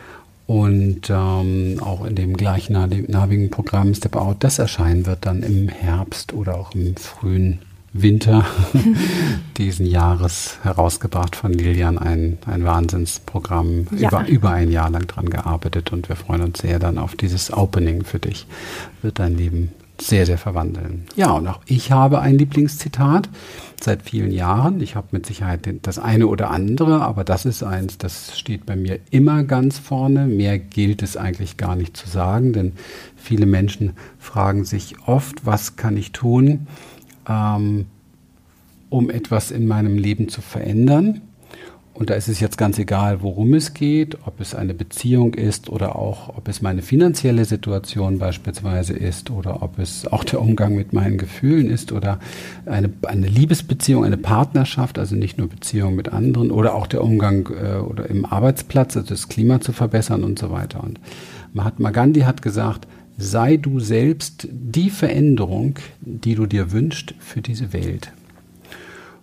und 0.47 1.09
ähm, 1.09 1.79
auch 1.81 2.05
in 2.05 2.17
dem 2.17 2.37
gleichnamigen 2.37 3.51
Programm 3.51 3.95
Step 3.95 4.15
Out, 4.15 4.39
das 4.41 4.59
erscheinen 4.59 5.07
wird 5.07 5.25
dann 5.25 5.43
im 5.43 5.71
Herbst 5.71 6.35
oder 6.35 6.59
auch 6.59 6.75
im 6.75 6.97
frühen 6.97 7.61
Winter 7.95 8.45
diesen 9.57 9.87
Jahres 9.87 10.59
herausgebracht 10.63 11.35
von 11.35 11.55
Lilian. 11.55 11.97
Ein, 11.97 12.37
ein 12.45 12.65
Wahnsinnsprogramm, 12.65 13.87
ja. 13.97 14.09
über, 14.09 14.29
über 14.29 14.51
ein 14.51 14.71
Jahr 14.71 14.91
lang 14.91 15.07
dran 15.07 15.31
gearbeitet 15.31 15.93
und 15.93 16.11
wir 16.11 16.17
freuen 16.17 16.43
uns 16.43 16.59
sehr 16.59 16.79
dann 16.79 16.99
auf 16.99 17.17
dieses 17.17 17.51
Opening 17.55 18.05
für 18.05 18.19
dich. 18.19 18.47
Wird 19.01 19.19
dein 19.19 19.39
Leben 19.39 19.73
sehr, 20.01 20.27
sehr 20.27 20.39
verwandeln. 20.39 21.05
Ja, 21.17 21.33
und 21.33 21.47
auch 21.47 21.61
ich 21.67 21.91
habe 21.91 22.21
ein 22.21 22.39
Lieblingszitat 22.39 23.29
seit 23.81 24.03
vielen 24.03 24.31
Jahren. 24.31 24.81
Ich 24.81 24.97
habe 24.97 25.09
mit 25.13 25.27
Sicherheit 25.27 25.69
das 25.83 25.99
eine 25.99 26.27
oder 26.27 26.51
andere, 26.51 27.03
aber 27.03 27.25
das 27.25 27.45
ist 27.45 27.63
eins, 27.63 27.99
das 27.99 28.39
steht 28.39 28.67
bei 28.67 28.77
mir 28.77 29.01
immer 29.11 29.45
ganz 29.45 29.79
vorne. 29.79 30.27
Mehr 30.27 30.59
gilt 30.59 31.03
es 31.03 31.17
eigentlich 31.17 31.57
gar 31.57 31.77
nicht 31.77 31.97
zu 31.97 32.09
sagen, 32.09 32.53
denn 32.53 32.73
viele 33.17 33.47
Menschen 33.47 33.93
fragen 34.19 34.65
sich 34.65 34.97
oft, 35.07 35.47
was 35.47 35.77
kann 35.77 35.97
ich 35.97 36.13
tun, 36.13 36.67
ähm, 37.29 37.87
um 38.89 39.11
etwas 39.11 39.51
in 39.51 39.67
meinem 39.67 39.99
Leben 39.99 40.29
zu 40.29 40.41
verändern. 40.41 41.23
Und 41.99 42.11
da 42.11 42.15
ist 42.15 42.29
es 42.29 42.39
jetzt 42.39 42.57
ganz 42.57 42.79
egal, 42.79 43.23
worum 43.23 43.55
es 43.55 43.75
geht, 43.75 44.19
ob 44.25 44.41
es 44.41 44.55
eine 44.55 44.73
Beziehung 44.73 45.35
ist 45.35 45.69
oder 45.69 45.97
auch, 45.97 46.29
ob 46.29 46.47
es 46.47 46.63
meine 46.63 46.81
finanzielle 46.81 47.45
Situation 47.45 48.21
beispielsweise 48.21 48.93
ist 48.93 49.33
oder 49.33 49.65
ob 49.65 49.81
es 49.81 50.07
auch 50.07 50.23
der 50.23 50.41
Umgang 50.41 50.77
mit 50.77 50.93
meinen 50.93 51.19
Gefühlen 51.19 51.69
ist 51.69 51.91
oder 51.91 52.21
eine, 52.67 52.89
eine 53.03 53.27
Liebesbeziehung, 53.27 54.05
eine 54.05 54.17
Partnerschaft, 54.17 54.97
also 54.97 55.17
nicht 55.17 55.39
nur 55.39 55.49
Beziehung 55.49 55.97
mit 55.97 56.13
anderen 56.13 56.53
oder 56.53 56.77
auch 56.77 56.87
der 56.87 57.03
Umgang 57.03 57.51
äh, 57.51 57.79
oder 57.79 58.09
im 58.09 58.25
Arbeitsplatz, 58.25 58.97
also 58.97 59.09
das 59.09 59.29
Klima 59.29 59.61
zu 59.61 59.73
verbessern 59.73 60.23
und 60.23 60.39
so 60.39 60.53
weiter. 60.53 60.85
Und 60.85 61.01
Mahatma 61.53 61.91
Gandhi 61.91 62.21
hat 62.21 62.43
gesagt, 62.43 62.87
sei 63.17 63.57
du 63.57 63.81
selbst 63.81 64.47
die 64.53 64.91
Veränderung, 64.91 65.81
die 66.01 66.37
du 66.37 66.47
dir 66.47 66.71
wünschst 66.71 67.15
für 67.19 67.43
diese 67.43 67.73
Welt. 67.73 68.13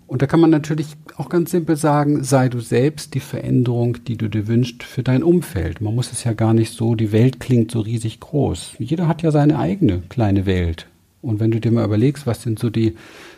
Und 0.07 0.21
da 0.21 0.27
kann 0.27 0.39
man 0.39 0.51
natürlich 0.51 0.87
auch 1.17 1.29
ganz 1.29 1.51
simpel 1.51 1.75
sagen, 1.75 2.23
sei 2.23 2.47
du 2.47 2.59
selbst 2.59 3.15
die 3.15 3.19
Veränderung, 3.19 4.03
die 4.05 4.17
du 4.17 4.29
dir 4.29 4.47
wünschst 4.47 4.83
für 4.83 5.01
dein 5.01 5.23
Umfeld. 5.23 5.81
Man 5.81 5.95
muss 5.95 6.11
es 6.11 6.23
ja 6.23 6.33
gar 6.33 6.53
nicht 6.53 6.73
so, 6.73 6.93
die 6.93 7.11
Welt 7.11 7.39
klingt 7.39 7.71
so 7.71 7.79
riesig 7.79 8.19
groß. 8.19 8.75
Jeder 8.77 9.07
hat 9.07 9.23
ja 9.23 9.31
seine 9.31 9.57
eigene 9.57 10.03
kleine 10.09 10.45
Welt. 10.45 10.87
Und 11.23 11.39
wenn 11.39 11.49
du 11.49 11.59
dir 11.59 11.71
mal 11.71 11.85
überlegst, 11.85 12.27
was 12.27 12.43
sind 12.43 12.59
so 12.59 12.69
die, 12.69 12.95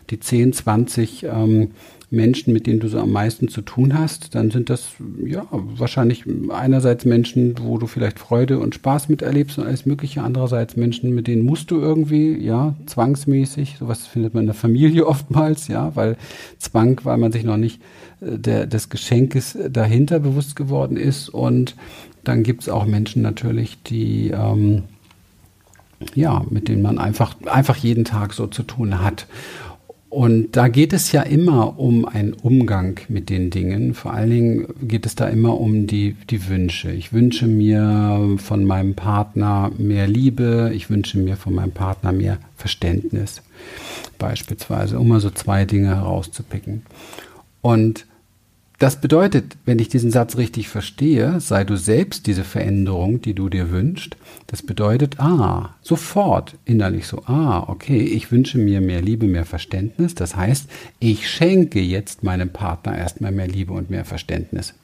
die 0.09 0.19
10, 0.19 0.51
20 0.51 1.24
ähm, 1.24 1.71
Menschen, 2.09 2.53
mit 2.53 2.67
denen 2.67 2.79
du 2.79 2.87
so 2.87 2.99
am 2.99 3.11
meisten 3.11 3.49
zu 3.49 3.61
tun 3.61 3.97
hast, 3.97 4.33
dann 4.33 4.49
sind 4.49 4.69
das 4.69 4.91
ja 5.25 5.45
wahrscheinlich 5.51 6.23
einerseits 6.49 7.03
Menschen, 7.03 7.55
wo 7.61 7.77
du 7.77 7.87
vielleicht 7.87 8.17
Freude 8.17 8.59
und 8.59 8.75
Spaß 8.75 9.09
miterlebst 9.09 9.57
und 9.57 9.65
alles 9.65 9.85
Mögliche, 9.85 10.23
andererseits 10.23 10.77
Menschen, 10.77 11.13
mit 11.13 11.27
denen 11.27 11.43
musst 11.43 11.69
du 11.69 11.79
irgendwie, 11.79 12.37
ja, 12.37 12.75
zwangsmäßig, 12.85 13.75
sowas 13.79 14.07
findet 14.07 14.33
man 14.33 14.43
in 14.43 14.47
der 14.47 14.55
Familie 14.55 15.05
oftmals, 15.07 15.67
ja, 15.67 15.95
weil 15.95 16.15
Zwang, 16.59 17.01
weil 17.03 17.17
man 17.17 17.33
sich 17.33 17.43
noch 17.43 17.57
nicht 17.57 17.81
äh, 18.21 18.37
der, 18.37 18.67
des 18.67 18.89
Geschenkes 18.89 19.57
dahinter 19.69 20.19
bewusst 20.19 20.55
geworden 20.55 20.95
ist 20.95 21.27
und 21.27 21.75
dann 22.23 22.43
gibt's 22.43 22.69
auch 22.69 22.85
Menschen 22.85 23.21
natürlich, 23.21 23.81
die 23.83 24.29
ähm, 24.29 24.83
ja, 26.13 26.45
mit 26.49 26.67
denen 26.67 26.81
man 26.81 26.99
einfach, 26.99 27.35
einfach 27.45 27.75
jeden 27.75 28.05
Tag 28.05 28.33
so 28.33 28.47
zu 28.47 28.63
tun 28.63 29.01
hat. 29.01 29.27
Und 30.17 30.55
da 30.57 30.67
geht 30.67 30.93
es 30.93 31.12
ja 31.12 31.21
immer 31.21 31.77
um 31.77 32.05
einen 32.05 32.33
Umgang 32.33 33.00
mit 33.07 33.29
den 33.29 33.51
Dingen. 33.51 33.93
Vor 33.93 34.15
allen 34.15 34.31
Dingen 34.31 34.67
geht 34.81 35.05
es 35.05 35.13
da 35.13 35.27
immer 35.27 35.62
um 35.62 35.86
die, 35.86 36.15
die 36.31 36.47
Wünsche. 36.47 36.89
Ich 36.89 37.13
wünsche 37.13 37.45
mir 37.45 38.36
von 38.38 38.65
meinem 38.65 38.95
Partner 38.95 39.71
mehr 39.77 40.07
Liebe. 40.07 40.71
Ich 40.74 40.89
wünsche 40.89 41.19
mir 41.19 41.38
von 41.38 41.53
meinem 41.53 41.71
Partner 41.71 42.13
mehr 42.13 42.39
Verständnis. 42.55 43.43
Beispielsweise, 44.17 44.97
um 44.97 45.07
mal 45.07 45.19
so 45.19 45.29
zwei 45.29 45.65
Dinge 45.65 45.89
herauszupicken. 45.89 46.81
Und 47.62 48.07
das 48.79 49.01
bedeutet, 49.01 49.57
wenn 49.65 49.79
ich 49.79 49.89
diesen 49.89 50.12
Satz 50.12 50.38
richtig 50.38 50.69
verstehe, 50.69 51.39
sei 51.39 51.63
du 51.63 51.75
selbst 51.75 52.27
diese 52.27 52.43
Veränderung, 52.43 53.22
die 53.22 53.34
du 53.34 53.50
dir 53.50 53.72
wünschst. 53.72 54.17
Das 54.46 54.62
bedeutet, 54.62 55.19
ah, 55.19 55.75
sofort 55.81 56.55
innerlich 56.63 57.07
so, 57.07 57.24
ah, 57.25 57.65
okay, 57.67 58.01
ich 58.01 58.31
wünsche 58.31 58.60
mir 58.60 58.79
mehr 58.79 59.01
Liebe, 59.01 59.25
mehr 59.25 59.46
Verständnis. 59.46 60.13
Das 60.13 60.36
heißt, 60.36 60.69
ich 61.00 61.27
schenke 61.27 61.79
jetzt 61.79 62.24
meinem 62.24 62.50
Partner 62.50 62.96
erstmal 62.96 63.31
mehr 63.31 63.48
Liebe 63.48 63.74
und 63.74 63.89
mehr 63.89 64.05
Verständnis. 64.05 64.75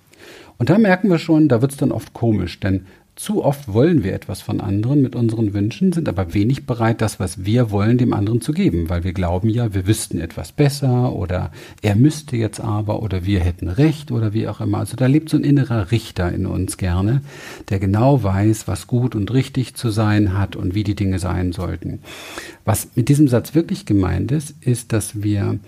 Und 0.57 0.71
da 0.71 0.79
merken 0.79 1.09
wir 1.09 1.19
schon, 1.19 1.47
da 1.47 1.61
wird 1.61 1.73
es 1.73 1.77
dann 1.77 1.91
oft 1.91 2.13
komisch, 2.13 2.59
denn 2.59 2.87
zu 3.15 3.43
oft 3.43 3.71
wollen 3.71 4.03
wir 4.03 4.13
etwas 4.13 4.41
von 4.41 4.59
anderen 4.59 5.01
mit 5.01 5.15
unseren 5.15 5.53
Wünschen, 5.53 5.93
sind 5.93 6.09
aber 6.09 6.33
wenig 6.33 6.65
bereit, 6.65 6.99
das, 6.99 7.19
was 7.19 7.45
wir 7.45 7.69
wollen, 7.69 7.99
dem 7.99 8.11
anderen 8.11 8.41
zu 8.41 8.53
geben, 8.53 8.89
weil 8.89 9.03
wir 9.03 9.13
glauben 9.13 9.49
ja, 9.49 9.73
wir 9.75 9.85
wüssten 9.85 10.19
etwas 10.19 10.51
besser 10.51 11.13
oder 11.13 11.51
er 11.83 11.95
müsste 11.95 12.37
jetzt 12.37 12.59
aber 12.59 13.03
oder 13.03 13.23
wir 13.23 13.39
hätten 13.39 13.69
recht 13.69 14.11
oder 14.11 14.33
wie 14.33 14.47
auch 14.47 14.61
immer. 14.61 14.79
Also 14.79 14.95
da 14.95 15.05
lebt 15.05 15.29
so 15.29 15.37
ein 15.37 15.43
innerer 15.43 15.91
Richter 15.91 16.31
in 16.31 16.47
uns 16.47 16.77
gerne, 16.77 17.21
der 17.69 17.77
genau 17.77 18.23
weiß, 18.23 18.67
was 18.67 18.87
gut 18.87 19.13
und 19.13 19.31
richtig 19.31 19.75
zu 19.75 19.91
sein 19.91 20.35
hat 20.35 20.55
und 20.55 20.73
wie 20.73 20.83
die 20.83 20.95
Dinge 20.95 21.19
sein 21.19 21.51
sollten. 21.51 21.99
Was 22.65 22.89
mit 22.95 23.09
diesem 23.09 23.27
Satz 23.27 23.53
wirklich 23.53 23.85
gemeint 23.85 24.31
ist, 24.31 24.55
ist, 24.61 24.91
dass 24.91 25.21
wir 25.21 25.59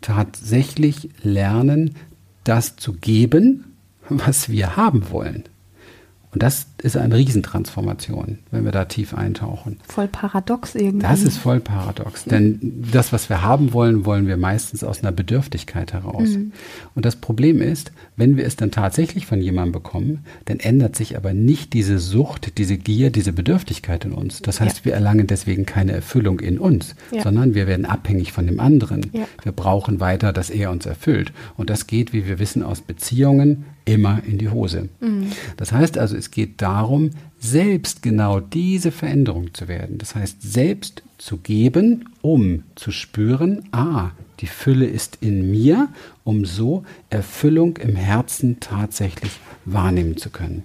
tatsächlich 0.00 1.10
lernen, 1.22 1.96
das 2.44 2.76
zu 2.76 2.94
geben, 2.94 3.64
was 4.08 4.48
wir 4.48 4.76
haben 4.76 5.10
wollen. 5.10 5.44
Und 6.32 6.42
das 6.42 6.66
ist 6.84 6.98
eine 6.98 7.16
Riesentransformation, 7.16 8.40
wenn 8.50 8.64
wir 8.66 8.70
da 8.70 8.84
tief 8.84 9.14
eintauchen. 9.14 9.78
Voll 9.88 10.06
paradox 10.06 10.74
irgendwie. 10.74 11.06
Das 11.06 11.22
ist 11.22 11.38
voll 11.38 11.58
paradox, 11.58 12.24
denn 12.24 12.84
das, 12.92 13.10
was 13.10 13.30
wir 13.30 13.42
haben 13.42 13.72
wollen, 13.72 14.04
wollen 14.04 14.26
wir 14.26 14.36
meistens 14.36 14.84
aus 14.84 15.02
einer 15.02 15.10
Bedürftigkeit 15.10 15.94
heraus. 15.94 16.28
Mhm. 16.28 16.52
Und 16.94 17.06
das 17.06 17.16
Problem 17.16 17.62
ist, 17.62 17.90
wenn 18.16 18.36
wir 18.36 18.44
es 18.44 18.56
dann 18.56 18.70
tatsächlich 18.70 19.24
von 19.24 19.40
jemandem 19.40 19.72
bekommen, 19.72 20.24
dann 20.44 20.60
ändert 20.60 20.94
sich 20.94 21.16
aber 21.16 21.32
nicht 21.32 21.72
diese 21.72 21.98
Sucht, 21.98 22.58
diese 22.58 22.76
Gier, 22.76 23.10
diese 23.10 23.32
Bedürftigkeit 23.32 24.04
in 24.04 24.12
uns. 24.12 24.42
Das 24.42 24.60
heißt, 24.60 24.80
ja. 24.80 24.84
wir 24.84 24.92
erlangen 24.92 25.26
deswegen 25.26 25.64
keine 25.64 25.92
Erfüllung 25.92 26.40
in 26.40 26.58
uns, 26.58 26.96
ja. 27.12 27.22
sondern 27.22 27.54
wir 27.54 27.66
werden 27.66 27.86
abhängig 27.86 28.32
von 28.32 28.46
dem 28.46 28.60
anderen. 28.60 29.06
Ja. 29.14 29.26
Wir 29.42 29.52
brauchen 29.52 30.00
weiter, 30.00 30.34
dass 30.34 30.50
er 30.50 30.70
uns 30.70 30.84
erfüllt. 30.84 31.32
Und 31.56 31.70
das 31.70 31.86
geht, 31.86 32.12
wie 32.12 32.26
wir 32.26 32.38
wissen, 32.38 32.62
aus 32.62 32.82
Beziehungen 32.82 33.64
immer 33.84 34.22
in 34.26 34.38
die 34.38 34.48
Hose. 34.48 34.88
Mhm. 35.00 35.32
Das 35.56 35.72
heißt 35.72 35.98
also, 35.98 36.16
es 36.16 36.30
geht 36.30 36.62
darum, 36.62 36.73
selbst 37.38 38.02
genau 38.02 38.40
diese 38.40 38.90
Veränderung 38.90 39.52
zu 39.54 39.68
werden. 39.68 39.98
Das 39.98 40.14
heißt, 40.14 40.40
selbst 40.40 41.02
zu 41.18 41.36
geben, 41.36 42.08
um 42.22 42.64
zu 42.74 42.90
spüren, 42.90 43.68
ah, 43.72 44.10
die 44.40 44.46
Fülle 44.46 44.86
ist 44.86 45.18
in 45.20 45.50
mir, 45.50 45.88
um 46.24 46.44
so 46.44 46.84
Erfüllung 47.10 47.76
im 47.76 47.96
Herzen 47.96 48.60
tatsächlich 48.60 49.32
wahrnehmen 49.64 50.16
zu 50.16 50.30
können. 50.30 50.64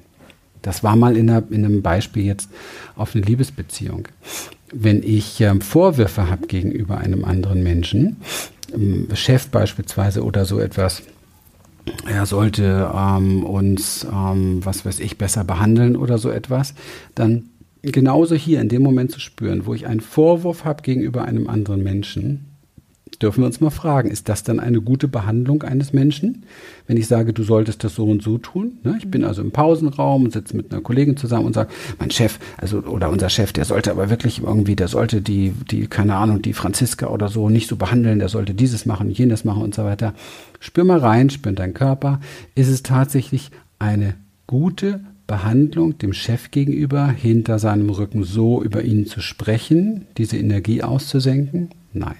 Das 0.61 0.83
war 0.83 0.95
mal 0.95 1.15
in, 1.15 1.29
einer, 1.29 1.43
in 1.49 1.65
einem 1.65 1.81
Beispiel 1.81 2.25
jetzt 2.25 2.49
auf 2.95 3.15
eine 3.15 3.23
Liebesbeziehung. 3.23 4.07
Wenn 4.71 5.03
ich 5.03 5.39
äh, 5.41 5.59
Vorwürfe 5.61 6.29
habe 6.29 6.47
gegenüber 6.47 6.97
einem 6.97 7.23
anderen 7.25 7.63
Menschen, 7.63 8.17
ähm, 8.73 9.07
Chef 9.13 9.47
beispielsweise 9.47 10.23
oder 10.23 10.45
so 10.45 10.59
etwas, 10.59 11.03
er 12.07 12.25
sollte 12.25 12.91
ähm, 12.93 13.43
uns, 13.43 14.05
ähm, 14.11 14.65
was 14.65 14.85
weiß 14.85 14.99
ich, 14.99 15.17
besser 15.17 15.43
behandeln 15.43 15.95
oder 15.95 16.17
so 16.17 16.29
etwas, 16.29 16.73
dann 17.15 17.49
genauso 17.81 18.35
hier 18.35 18.61
in 18.61 18.69
dem 18.69 18.81
Moment 18.81 19.11
zu 19.11 19.19
spüren, 19.19 19.65
wo 19.65 19.73
ich 19.73 19.87
einen 19.87 20.01
Vorwurf 20.01 20.65
habe 20.65 20.81
gegenüber 20.81 21.25
einem 21.25 21.47
anderen 21.47 21.83
Menschen, 21.83 22.49
dürfen 23.21 23.41
wir 23.41 23.47
uns 23.47 23.59
mal 23.59 23.69
fragen, 23.69 24.09
ist 24.09 24.29
das 24.29 24.43
dann 24.43 24.59
eine 24.59 24.81
gute 24.81 25.07
Behandlung 25.07 25.63
eines 25.63 25.93
Menschen? 25.93 26.43
Wenn 26.87 26.97
ich 26.97 27.07
sage, 27.07 27.33
du 27.33 27.43
solltest 27.43 27.83
das 27.83 27.95
so 27.95 28.05
und 28.05 28.23
so 28.23 28.37
tun. 28.37 28.77
Ne? 28.83 28.95
Ich 28.97 29.11
bin 29.11 29.23
also 29.23 29.41
im 29.41 29.51
Pausenraum 29.51 30.23
und 30.23 30.33
sitze 30.33 30.55
mit 30.55 30.71
einer 30.71 30.81
Kollegin 30.81 31.17
zusammen 31.17 31.45
und 31.45 31.53
sage, 31.53 31.69
mein 31.99 32.11
Chef, 32.11 32.39
also 32.57 32.79
oder 32.79 33.09
unser 33.09 33.29
Chef, 33.29 33.51
der 33.51 33.65
sollte 33.65 33.91
aber 33.91 34.09
wirklich 34.09 34.41
irgendwie, 34.41 34.75
der 34.75 34.87
sollte 34.87 35.21
die, 35.21 35.53
die, 35.69 35.87
keine 35.87 36.15
Ahnung, 36.15 36.41
die 36.41 36.53
Franziska 36.53 37.07
oder 37.07 37.27
so 37.27 37.49
nicht 37.49 37.67
so 37.67 37.75
behandeln, 37.75 38.19
der 38.19 38.29
sollte 38.29 38.53
dieses 38.53 38.85
machen, 38.85 39.11
jenes 39.11 39.43
machen 39.43 39.63
und 39.63 39.75
so 39.75 39.83
weiter. 39.83 40.13
Spür 40.59 40.83
mal 40.83 40.99
rein, 40.99 41.29
spür 41.29 41.51
in 41.51 41.55
deinen 41.55 41.73
Körper. 41.73 42.19
Ist 42.55 42.69
es 42.69 42.83
tatsächlich 42.83 43.51
eine 43.79 44.15
gute 44.47 45.01
Behandlung 45.27 45.97
dem 45.97 46.13
Chef 46.13 46.51
gegenüber, 46.51 47.07
hinter 47.07 47.59
seinem 47.59 47.89
Rücken 47.89 48.23
so 48.23 48.63
über 48.63 48.83
ihn 48.83 49.05
zu 49.05 49.21
sprechen, 49.21 50.07
diese 50.17 50.37
Energie 50.37 50.81
auszusenken? 50.81 51.69
Nein. 51.93 52.17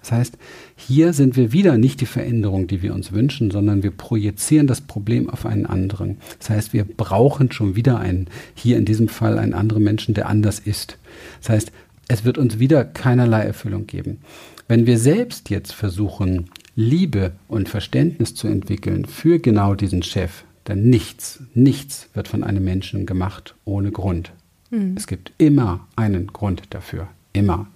Das 0.00 0.12
heißt, 0.12 0.38
hier 0.76 1.12
sind 1.12 1.36
wir 1.36 1.52
wieder 1.52 1.78
nicht 1.78 2.00
die 2.00 2.06
Veränderung, 2.06 2.66
die 2.66 2.82
wir 2.82 2.92
uns 2.92 3.12
wünschen, 3.12 3.52
sondern 3.52 3.84
wir 3.84 3.92
projizieren 3.92 4.66
das 4.66 4.80
Problem 4.80 5.30
auf 5.30 5.46
einen 5.46 5.64
anderen. 5.64 6.16
Das 6.40 6.50
heißt, 6.50 6.72
wir 6.72 6.84
brauchen 6.84 7.52
schon 7.52 7.76
wieder 7.76 8.00
einen, 8.00 8.26
hier 8.54 8.78
in 8.78 8.84
diesem 8.84 9.08
Fall 9.08 9.38
einen 9.38 9.54
anderen 9.54 9.84
Menschen, 9.84 10.14
der 10.14 10.28
anders 10.28 10.58
ist. 10.58 10.98
Das 11.40 11.50
heißt, 11.50 11.72
es 12.08 12.24
wird 12.24 12.36
uns 12.36 12.58
wieder 12.58 12.84
keinerlei 12.84 13.42
Erfüllung 13.42 13.86
geben. 13.86 14.18
Wenn 14.66 14.86
wir 14.86 14.98
selbst 14.98 15.50
jetzt 15.50 15.72
versuchen, 15.72 16.50
Liebe 16.74 17.32
und 17.48 17.68
Verständnis 17.68 18.34
zu 18.34 18.48
entwickeln 18.48 19.04
für 19.04 19.38
genau 19.38 19.74
diesen 19.74 20.02
Chef, 20.02 20.44
dann 20.64 20.84
nichts, 20.84 21.42
nichts 21.54 22.08
wird 22.14 22.28
von 22.28 22.44
einem 22.44 22.64
Menschen 22.64 23.04
gemacht 23.04 23.54
ohne 23.64 23.90
Grund. 23.90 24.32
Mhm. 24.70 24.94
Es 24.96 25.06
gibt 25.06 25.32
immer 25.38 25.86
einen 25.96 26.28
Grund 26.28 26.62
dafür. 26.70 27.08
Immer. 27.32 27.66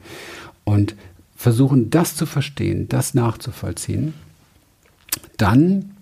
Und 0.64 0.94
versuchen, 1.37 1.90
das 1.90 2.16
zu 2.16 2.26
verstehen, 2.26 2.88
das 2.88 3.14
nachzuvollziehen, 3.14 4.14
dann 5.37 5.96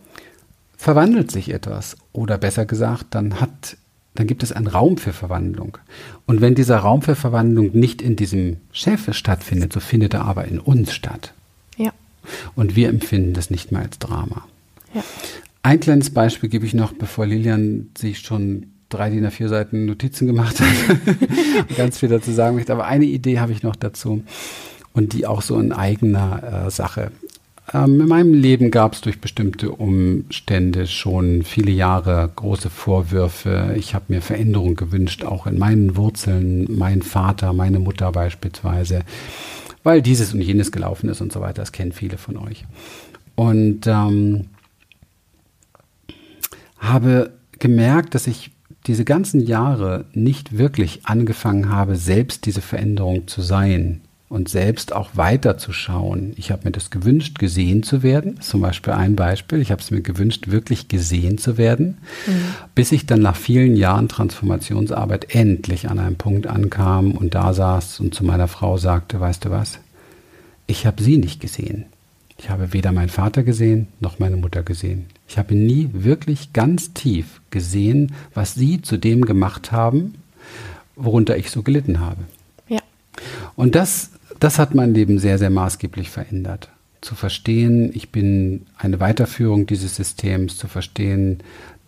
verwandelt 0.77 1.31
sich 1.31 1.53
etwas. 1.53 1.97
Oder 2.13 2.39
besser 2.39 2.67
gesagt, 2.67 3.07
dann 3.11 3.41
hat, 3.41 3.77
dann 4.15 4.27
gibt 4.27 4.43
es 4.43 4.53
einen 4.53 4.67
Raum 4.69 4.99
für 4.99 5.13
Verwandlung. 5.13 5.79
Und 6.27 6.41
wenn 6.41 6.55
dieser 6.55 6.79
Raum 6.79 7.03
für 7.03 7.17
Verwandlung 7.17 7.71
nicht 7.73 8.03
in 8.03 8.17
diesem 8.17 8.59
Chef 8.71 9.13
stattfindet, 9.15 9.73
so 9.73 9.81
findet 9.81 10.15
er 10.15 10.25
aber 10.25 10.45
in 10.45 10.61
uns 10.61 10.93
statt. 10.93 11.35
Und 12.55 12.77
wir 12.77 12.89
empfinden 12.89 13.35
das 13.35 13.51
nicht 13.51 13.73
mehr 13.73 13.83
als 13.83 13.99
Drama. 13.99 14.47
Ja. 14.95 15.03
Ein 15.63 15.81
kleines 15.81 16.11
Beispiel 16.11 16.49
gebe 16.49 16.67
ich 16.67 16.75
noch, 16.75 16.93
bevor 16.93 17.27
Lilian 17.27 17.91
sich 17.97 18.21
schon 18.21 18.67
drei 18.91 19.11
DIN 19.11 19.27
A4 19.27 19.49
Seiten 19.49 19.87
Notizen 19.87 20.27
gemacht 20.27 20.61
hat 20.61 20.69
und 21.69 21.77
ganz 21.77 21.99
viel 21.99 22.09
dazu 22.09 22.33
sagen 22.33 22.57
möchte. 22.57 22.73
Aber 22.73 22.87
eine 22.87 23.07
Idee 23.07 23.41
habe 23.41 23.53
ich 23.53 23.63
noch 23.63 23.77
dazu 23.77 24.23
und 24.93 25.13
die 25.13 25.27
auch 25.27 25.43
so 25.43 25.59
in 25.59 25.73
eigener 25.73 26.67
äh, 26.67 26.71
Sache. 26.71 27.11
Ähm, 27.73 28.01
in 28.01 28.09
meinem 28.09 28.35
Leben 28.35 28.71
gab 28.71 28.93
es 28.93 29.01
durch 29.01 29.21
bestimmte 29.21 29.71
Umstände 29.71 30.87
schon 30.87 31.43
viele 31.43 31.73
Jahre 31.73 32.31
große 32.35 32.69
Vorwürfe. 32.69 33.75
Ich 33.77 33.95
habe 33.95 34.07
mir 34.09 34.21
Veränderungen 34.21 34.77
gewünscht, 34.77 35.25
auch 35.25 35.47
in 35.47 35.59
meinen 35.59 35.97
Wurzeln, 35.97 36.67
mein 36.77 37.03
Vater, 37.03 37.53
meine 37.53 37.79
Mutter 37.79 38.13
beispielsweise, 38.13 39.01
weil 39.85 40.03
dieses 40.03 40.35
und 40.35 40.41
jenes 40.41 40.73
gelaufen 40.73 41.09
ist 41.09 41.21
und 41.21 41.33
so 41.33 41.41
weiter. 41.41 41.63
Das 41.63 41.71
kennen 41.71 41.93
viele 41.93 42.19
von 42.19 42.37
euch. 42.37 42.65
Und 43.37 43.87
ähm, 43.87 44.47
habe 46.79 47.33
gemerkt, 47.59 48.15
dass 48.17 48.27
ich 48.27 48.51
diese 48.87 49.05
ganzen 49.05 49.41
Jahre 49.41 50.07
nicht 50.13 50.59
wirklich 50.59 51.07
angefangen 51.07 51.71
habe, 51.71 51.97
selbst 51.97 52.47
diese 52.47 52.61
Veränderung 52.61 53.29
zu 53.29 53.41
sein 53.41 54.01
und 54.29 54.49
selbst 54.49 54.93
auch 54.93 55.11
weiterzuschauen. 55.15 56.33
Ich 56.37 56.51
habe 56.51 56.63
mir 56.65 56.73
das 56.73 56.91
gewünscht, 56.91 57.39
gesehen 57.39 57.83
zu 57.83 58.03
werden. 58.03 58.41
Zum 58.41 58.63
Beispiel 58.63 58.93
ein 58.93 59.17
Beispiel. 59.17 59.61
Ich 59.61 59.71
habe 59.71 59.81
es 59.81 59.91
mir 59.91 60.01
gewünscht, 60.01 60.49
wirklich 60.49 60.89
gesehen 60.89 61.39
zu 61.39 61.57
werden, 61.57 61.99
mhm. 62.27 62.55
bis 62.75 62.93
ich 62.93 63.07
dann 63.07 63.21
nach 63.21 63.37
vielen 63.37 63.77
Jahren 63.77 64.09
Transformationsarbeit 64.09 65.35
endlich 65.35 65.89
an 65.89 65.99
einem 65.99 66.17
Punkt 66.17 66.47
ankam 66.47 67.13
und 67.13 67.35
da 67.35 67.53
saß 67.53 68.01
und 68.01 68.15
zu 68.15 68.25
meiner 68.25 68.49
Frau 68.49 68.77
sagte, 68.77 69.21
weißt 69.21 69.45
du 69.45 69.51
was? 69.51 69.79
Ich 70.67 70.87
habe 70.87 71.03
sie 71.03 71.19
nicht 71.19 71.41
gesehen. 71.41 71.87
Ich 72.39 72.51
habe 72.51 72.73
weder 72.73 72.93
meinen 72.93 73.11
Vater 73.11 73.43
gesehen 73.43 73.89
noch 74.01 74.19
meine 74.19 74.37
Mutter 74.37 74.63
gesehen. 74.63 75.07
Ich 75.29 75.39
habe 75.39 75.55
nie 75.55 75.91
wirklich 75.93 76.53
ganz 76.53 76.93
tief 76.93 77.41
gesehen, 77.51 78.13
was 78.35 78.55
sie 78.55 78.83
zu 78.83 78.97
dem 78.97 79.25
gemacht 79.25 79.73
haben, 79.73 80.15
worunter 80.97 81.37
ich 81.37 81.51
so 81.51 81.63
gelitten 81.63 82.01
habe. 82.01 82.23
Und 83.57 83.75
das 83.75 84.11
das 84.41 84.59
hat 84.59 84.75
mein 84.75 84.95
Leben 84.95 85.19
sehr, 85.19 85.39
sehr 85.39 85.51
maßgeblich 85.51 86.11
verändert. 86.11 86.71
Zu 87.01 87.15
verstehen, 87.15 87.91
ich 87.95 88.11
bin 88.11 88.67
eine 88.77 89.01
Weiterführung 89.01 89.67
dieses 89.67 89.97
Systems, 89.97 90.57
zu 90.57 90.69
verstehen, 90.69 91.39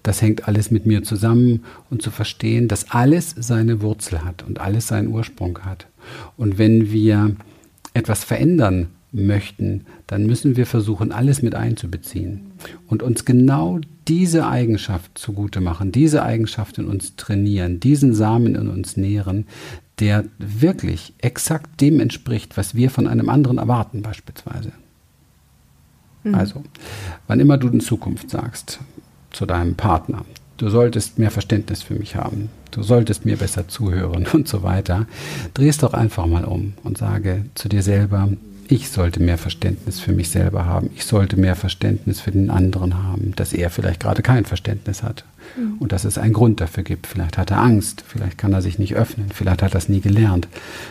das 0.03 0.23
hängt 0.23 0.47
alles 0.47 0.71
mit 0.71 0.87
mir 0.87 1.03
zusammen 1.03 1.65
und 1.91 2.01
zu 2.01 2.11
verstehen, 2.11 2.69
dass 2.69 2.93
alles 2.93 3.35
seine 3.37 3.83
Wurzel 3.83 4.25
hat 4.25 4.45
und 4.45 4.61
alles 4.61 4.87
seinen 4.87 5.09
Ursprung 5.09 5.59
hat. 5.65 5.89
Und 6.37 6.59
wenn 6.59 6.93
wir 6.93 7.35
etwas 7.93 8.23
verändern 8.23 8.89
möchten, 9.11 9.87
dann 10.07 10.27
müssen 10.27 10.57
wir 10.57 10.67
versuchen, 10.67 11.11
alles 11.11 11.43
mit 11.43 11.55
einzubeziehen 11.55 12.53
und 12.87 13.03
uns 13.03 13.25
genau 13.25 13.81
diese 14.07 14.47
Eigenschaft 14.47 15.19
zugute 15.19 15.61
machen, 15.61 15.91
diese 15.91 16.23
Eigenschaft 16.23 16.79
in 16.79 16.87
uns 16.87 17.17
trainieren, 17.17 17.81
diesen 17.81 18.15
Samen 18.15 18.55
in 18.55 18.69
uns 18.69 18.97
nähren, 18.97 19.47
der 20.01 20.25
wirklich 20.39 21.15
exakt 21.19 21.81
dem 21.81 22.01
entspricht, 22.01 22.57
was 22.57 22.75
wir 22.75 22.91
von 22.91 23.07
einem 23.07 23.29
anderen 23.29 23.59
erwarten 23.59 24.03
beispielsweise. 24.03 24.73
Mhm. 26.23 26.35
Also, 26.35 26.63
wann 27.27 27.41
immer 27.41 27.57
du 27.57 27.69
in 27.69 27.81
Zukunft 27.81 28.31
sagst 28.31 28.81
zu 29.31 29.47
deinem 29.47 29.75
Partner, 29.75 30.25
du 30.59 30.69
solltest 30.69 31.19
mehr 31.19 31.31
Verständnis 31.31 31.83
für 31.83 31.95
mich 31.95 32.17
haben, 32.17 32.51
du 32.71 32.83
solltest 32.83 33.25
mir 33.25 33.37
besser 33.37 33.69
zuhören 33.69 34.27
und 34.33 34.49
so 34.49 34.63
weiter, 34.63 35.07
drehst 35.55 35.83
doch 35.83 35.95
einfach 35.95 36.27
mal 36.27 36.45
um 36.45 36.75
und 36.85 36.99
sage 36.99 37.47
zu 37.55 37.69
dir 37.69 37.83
selber, 37.83 38.29
ich 38.69 38.91
sollte 38.91 39.21
mehr 39.21 39.39
Verständnis 39.39 40.01
für 40.01 40.13
mich 40.13 40.31
selber 40.31 40.65
haben. 40.67 40.91
Ich 40.95 41.05
sollte 41.05 41.37
mehr 41.37 41.57
Verständnis 41.57 42.21
für 42.21 42.33
den 42.33 42.51
anderen 42.51 43.03
haben, 43.03 43.33
dass 43.37 43.53
er 43.53 43.71
vielleicht 43.71 44.01
gerade 44.01 44.23
kein 44.23 44.45
Verständnis 44.45 45.03
hat. 45.03 45.25
Mhm. 45.57 45.79
Und 45.79 45.93
dass 45.93 46.05
es 46.05 46.19
einen 46.19 46.33
Grund 46.33 46.61
dafür 46.61 46.83
gibt. 46.83 47.07
Vielleicht 47.07 47.39
hat 47.39 47.51
er 47.51 47.61
Angst, 47.61 48.05
vielleicht 48.07 48.39
kann 48.39 48.53
er 48.53 48.63
sich 48.63 48.79
nicht 48.79 48.95
öffnen, 48.95 49.29
vielleicht 49.33 49.63
hat 49.63 49.75
er 49.75 49.79
es 49.79 49.89
nie 49.89 50.01
gelernt, 50.01 50.49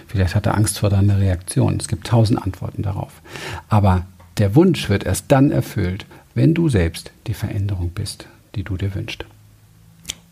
vielleicht 0.08 0.36
hat 0.36 0.46
er 0.46 0.56
Angst 0.56 0.80
vor 0.80 0.90
deiner 0.90 1.20
Reaktion. 1.20 1.78
Es 1.80 1.88
gibt 1.88 2.08
tausend 2.08 2.42
Antworten 2.42 2.82
darauf. 2.82 3.22
Aber 3.68 4.06
der 4.38 4.56
Wunsch 4.56 4.90
wird 4.90 5.06
erst 5.06 5.26
dann 5.32 5.52
erfüllt, 5.52 6.06
wenn 6.34 6.54
du 6.54 6.70
selbst 6.70 7.12
die 7.28 7.34
Veränderung 7.34 7.92
bist, 7.92 8.28
die 8.56 8.64
du 8.64 8.78
dir 8.78 8.94
wünschst. 8.96 9.26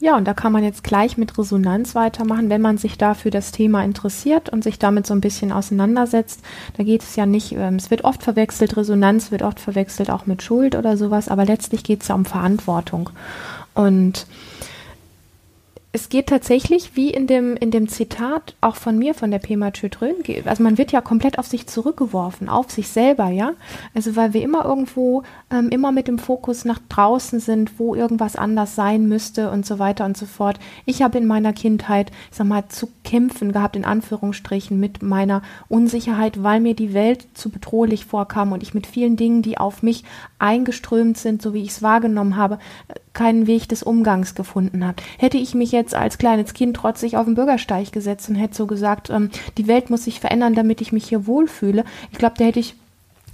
Ja, 0.04 0.18
und 0.18 0.26
da 0.26 0.34
kann 0.34 0.52
man 0.52 0.66
jetzt 0.66 0.84
gleich 0.84 1.16
mit 1.18 1.38
Resonanz 1.38 1.96
weitermachen, 1.96 2.50
wenn 2.50 2.60
man 2.60 2.78
sich 2.78 2.98
dafür 2.98 3.32
das 3.32 3.54
Thema 3.54 3.86
interessiert 3.86 4.50
und 4.50 4.62
sich 4.62 4.78
damit 4.78 5.08
so 5.08 5.14
ein 5.14 5.22
bisschen 5.22 5.54
auseinandersetzt. 5.54 6.42
Da 6.76 6.84
geht 6.84 7.04
es 7.04 7.16
ja 7.16 7.26
nicht, 7.26 7.54
ähm, 7.54 7.76
es 7.76 7.90
wird 7.90 8.04
oft 8.04 8.22
verwechselt, 8.22 8.76
Resonanz 8.76 9.32
wird 9.32 9.44
oft 9.44 9.62
verwechselt 9.62 10.12
auch 10.12 10.26
mit 10.26 10.44
Schuld 10.44 10.76
oder 10.76 10.98
sowas, 10.98 11.30
aber 11.30 11.46
letztlich 11.46 11.86
geht 11.86 12.02
es 12.02 12.10
ja 12.10 12.16
um 12.16 12.26
Verantwortung. 12.26 13.12
Und 13.76 14.28
es 15.96 16.10
geht 16.10 16.26
tatsächlich, 16.26 16.96
wie 16.96 17.12
in 17.12 17.28
dem, 17.28 17.56
in 17.56 17.70
dem 17.70 17.88
Zitat 17.88 18.56
auch 18.62 18.76
von 18.76 18.98
mir, 18.98 19.14
von 19.14 19.30
der 19.30 19.38
Pema 19.38 19.70
Chödrön, 19.70 20.16
also 20.44 20.64
man 20.64 20.80
wird 20.80 20.92
ja 20.92 21.02
komplett 21.02 21.38
auf 21.38 21.46
sich 21.46 21.68
zurückgeworfen, 21.68 22.50
auf 22.50 22.72
sich 22.72 22.88
selber, 22.88 23.28
ja. 23.28 23.52
Also 23.94 24.16
weil 24.16 24.34
wir 24.34 24.42
immer 24.42 24.66
irgendwo, 24.66 25.22
ähm, 25.52 25.70
immer 25.70 25.92
mit 25.92 26.08
dem 26.08 26.18
Fokus 26.18 26.66
nach 26.66 26.80
draußen 26.90 27.40
sind, 27.40 27.78
wo 27.78 27.94
irgendwas 27.94 28.36
anders 28.36 28.74
sein 28.74 29.08
müsste 29.08 29.52
und 29.52 29.68
so 29.68 29.78
weiter 29.78 30.06
und 30.06 30.18
so 30.18 30.26
fort. 30.26 30.60
Ich 30.86 31.04
habe 31.04 31.20
in 31.20 31.28
meiner 31.28 31.54
Kindheit, 31.54 32.12
ich 32.32 32.38
sag 32.38 32.48
mal, 32.48 32.68
zu 32.70 32.90
kämpfen 33.04 33.52
gehabt, 33.52 33.76
in 33.76 33.86
Anführungsstrichen, 33.86 34.80
mit 34.80 35.04
meiner 35.04 35.44
Unsicherheit, 35.70 36.42
weil 36.42 36.60
mir 36.60 36.74
die 36.74 36.96
Welt 36.96 37.28
zu 37.36 37.52
bedrohlich 37.52 38.06
vorkam 38.06 38.52
und 38.52 38.64
ich 38.64 38.74
mit 38.74 38.88
vielen 38.88 39.16
Dingen, 39.16 39.44
die 39.44 39.60
auf 39.60 39.84
mich 39.84 40.04
eingeströmt 40.40 41.20
sind, 41.20 41.44
so 41.44 41.54
wie 41.54 41.62
ich 41.62 41.70
es 41.70 41.84
wahrgenommen 41.84 42.36
habe, 42.36 42.58
keinen 43.14 43.46
Weg 43.46 43.70
des 43.70 43.84
Umgangs 43.84 44.34
gefunden 44.34 44.86
habe. 44.86 45.04
Hätte 45.18 45.38
ich 45.38 45.54
mich 45.54 45.72
jetzt 45.72 45.83
als 45.92 46.18
kleines 46.18 46.54
Kind 46.54 46.76
trotzig 46.78 47.18
auf 47.18 47.26
den 47.26 47.36
Bürgersteig 47.36 47.92
gesetzt 47.92 48.30
und 48.30 48.36
hätte 48.36 48.56
so 48.56 48.68
gesagt, 48.68 49.10
ähm, 49.10 49.30
die 49.58 49.68
Welt 49.68 49.90
muss 49.90 50.06
sich 50.06 50.20
verändern, 50.20 50.56
damit 50.56 50.82
ich 50.82 50.94
mich 50.94 51.08
hier 51.08 51.28
wohlfühle, 51.28 51.84
ich 52.12 52.18
glaube, 52.18 52.36
da 52.38 52.46
hätte 52.46 52.60
ich 52.60 52.76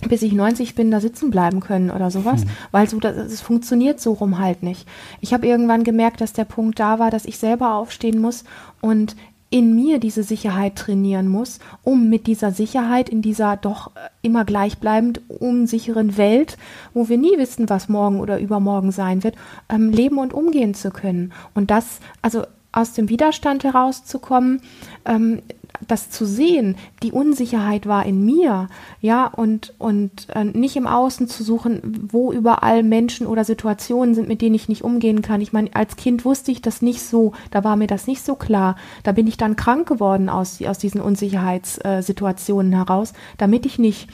bis 0.07 0.21
ich 0.21 0.31
90 0.31 0.75
bin, 0.75 0.91
da 0.91 1.01
sitzen 1.01 1.29
bleiben 1.29 1.59
können 1.59 1.91
oder 1.91 2.09
sowas, 2.09 2.45
mhm. 2.45 2.49
weil 2.71 2.87
so 2.87 2.99
das, 2.99 3.17
es 3.17 3.41
funktioniert 3.41 3.99
so 3.99 4.13
rum 4.13 4.39
halt 4.39 4.63
nicht. 4.63 4.87
Ich 5.19 5.33
habe 5.33 5.45
irgendwann 5.45 5.83
gemerkt, 5.83 6.21
dass 6.21 6.31
der 6.31 6.45
Punkt 6.45 6.79
da 6.79 6.99
war, 6.99 7.11
dass 7.11 7.25
ich 7.25 7.37
selber 7.37 7.73
aufstehen 7.73 8.19
muss 8.19 8.45
und 8.81 9.15
in 9.49 9.75
mir 9.75 9.99
diese 9.99 10.23
Sicherheit 10.23 10.75
trainieren 10.75 11.27
muss, 11.27 11.59
um 11.83 12.09
mit 12.09 12.27
dieser 12.27 12.51
Sicherheit 12.51 13.09
in 13.09 13.21
dieser 13.21 13.57
doch 13.57 13.95
äh, 13.95 14.09
immer 14.21 14.45
gleichbleibend 14.45 15.21
unsicheren 15.27 16.17
Welt, 16.17 16.57
wo 16.93 17.09
wir 17.09 17.17
nie 17.17 17.37
wissen, 17.37 17.69
was 17.69 17.89
morgen 17.89 18.19
oder 18.19 18.39
übermorgen 18.39 18.91
sein 18.91 19.23
wird, 19.23 19.35
ähm, 19.69 19.89
leben 19.89 20.19
und 20.19 20.33
umgehen 20.33 20.73
zu 20.73 20.91
können. 20.91 21.33
Und 21.55 21.71
das, 21.71 21.99
also 22.21 22.43
aus 22.71 22.93
dem 22.93 23.09
Widerstand 23.09 23.63
herauszukommen, 23.63 24.61
ähm, 25.05 25.41
das 25.87 26.09
zu 26.09 26.25
sehen, 26.25 26.75
die 27.03 27.11
Unsicherheit 27.11 27.87
war 27.87 28.05
in 28.05 28.23
mir, 28.25 28.67
ja, 29.01 29.27
und, 29.27 29.73
und 29.77 30.27
äh, 30.35 30.43
nicht 30.43 30.75
im 30.75 30.87
Außen 30.87 31.27
zu 31.27 31.43
suchen, 31.43 32.07
wo 32.11 32.31
überall 32.31 32.83
Menschen 32.83 33.27
oder 33.27 33.43
Situationen 33.43 34.15
sind, 34.15 34.27
mit 34.27 34.41
denen 34.41 34.55
ich 34.55 34.69
nicht 34.69 34.83
umgehen 34.83 35.21
kann. 35.21 35.41
Ich 35.41 35.53
meine, 35.53 35.69
als 35.73 35.95
Kind 35.95 36.25
wusste 36.25 36.51
ich 36.51 36.61
das 36.61 36.81
nicht 36.81 37.01
so, 37.01 37.33
da 37.51 37.63
war 37.63 37.75
mir 37.75 37.87
das 37.87 38.07
nicht 38.07 38.23
so 38.23 38.35
klar. 38.35 38.75
Da 39.03 39.11
bin 39.11 39.27
ich 39.27 39.37
dann 39.37 39.55
krank 39.55 39.87
geworden 39.87 40.29
aus, 40.29 40.61
aus 40.61 40.77
diesen 40.77 41.01
Unsicherheitssituationen 41.01 42.73
heraus, 42.73 43.13
damit 43.37 43.65
ich 43.65 43.79
nicht 43.79 44.09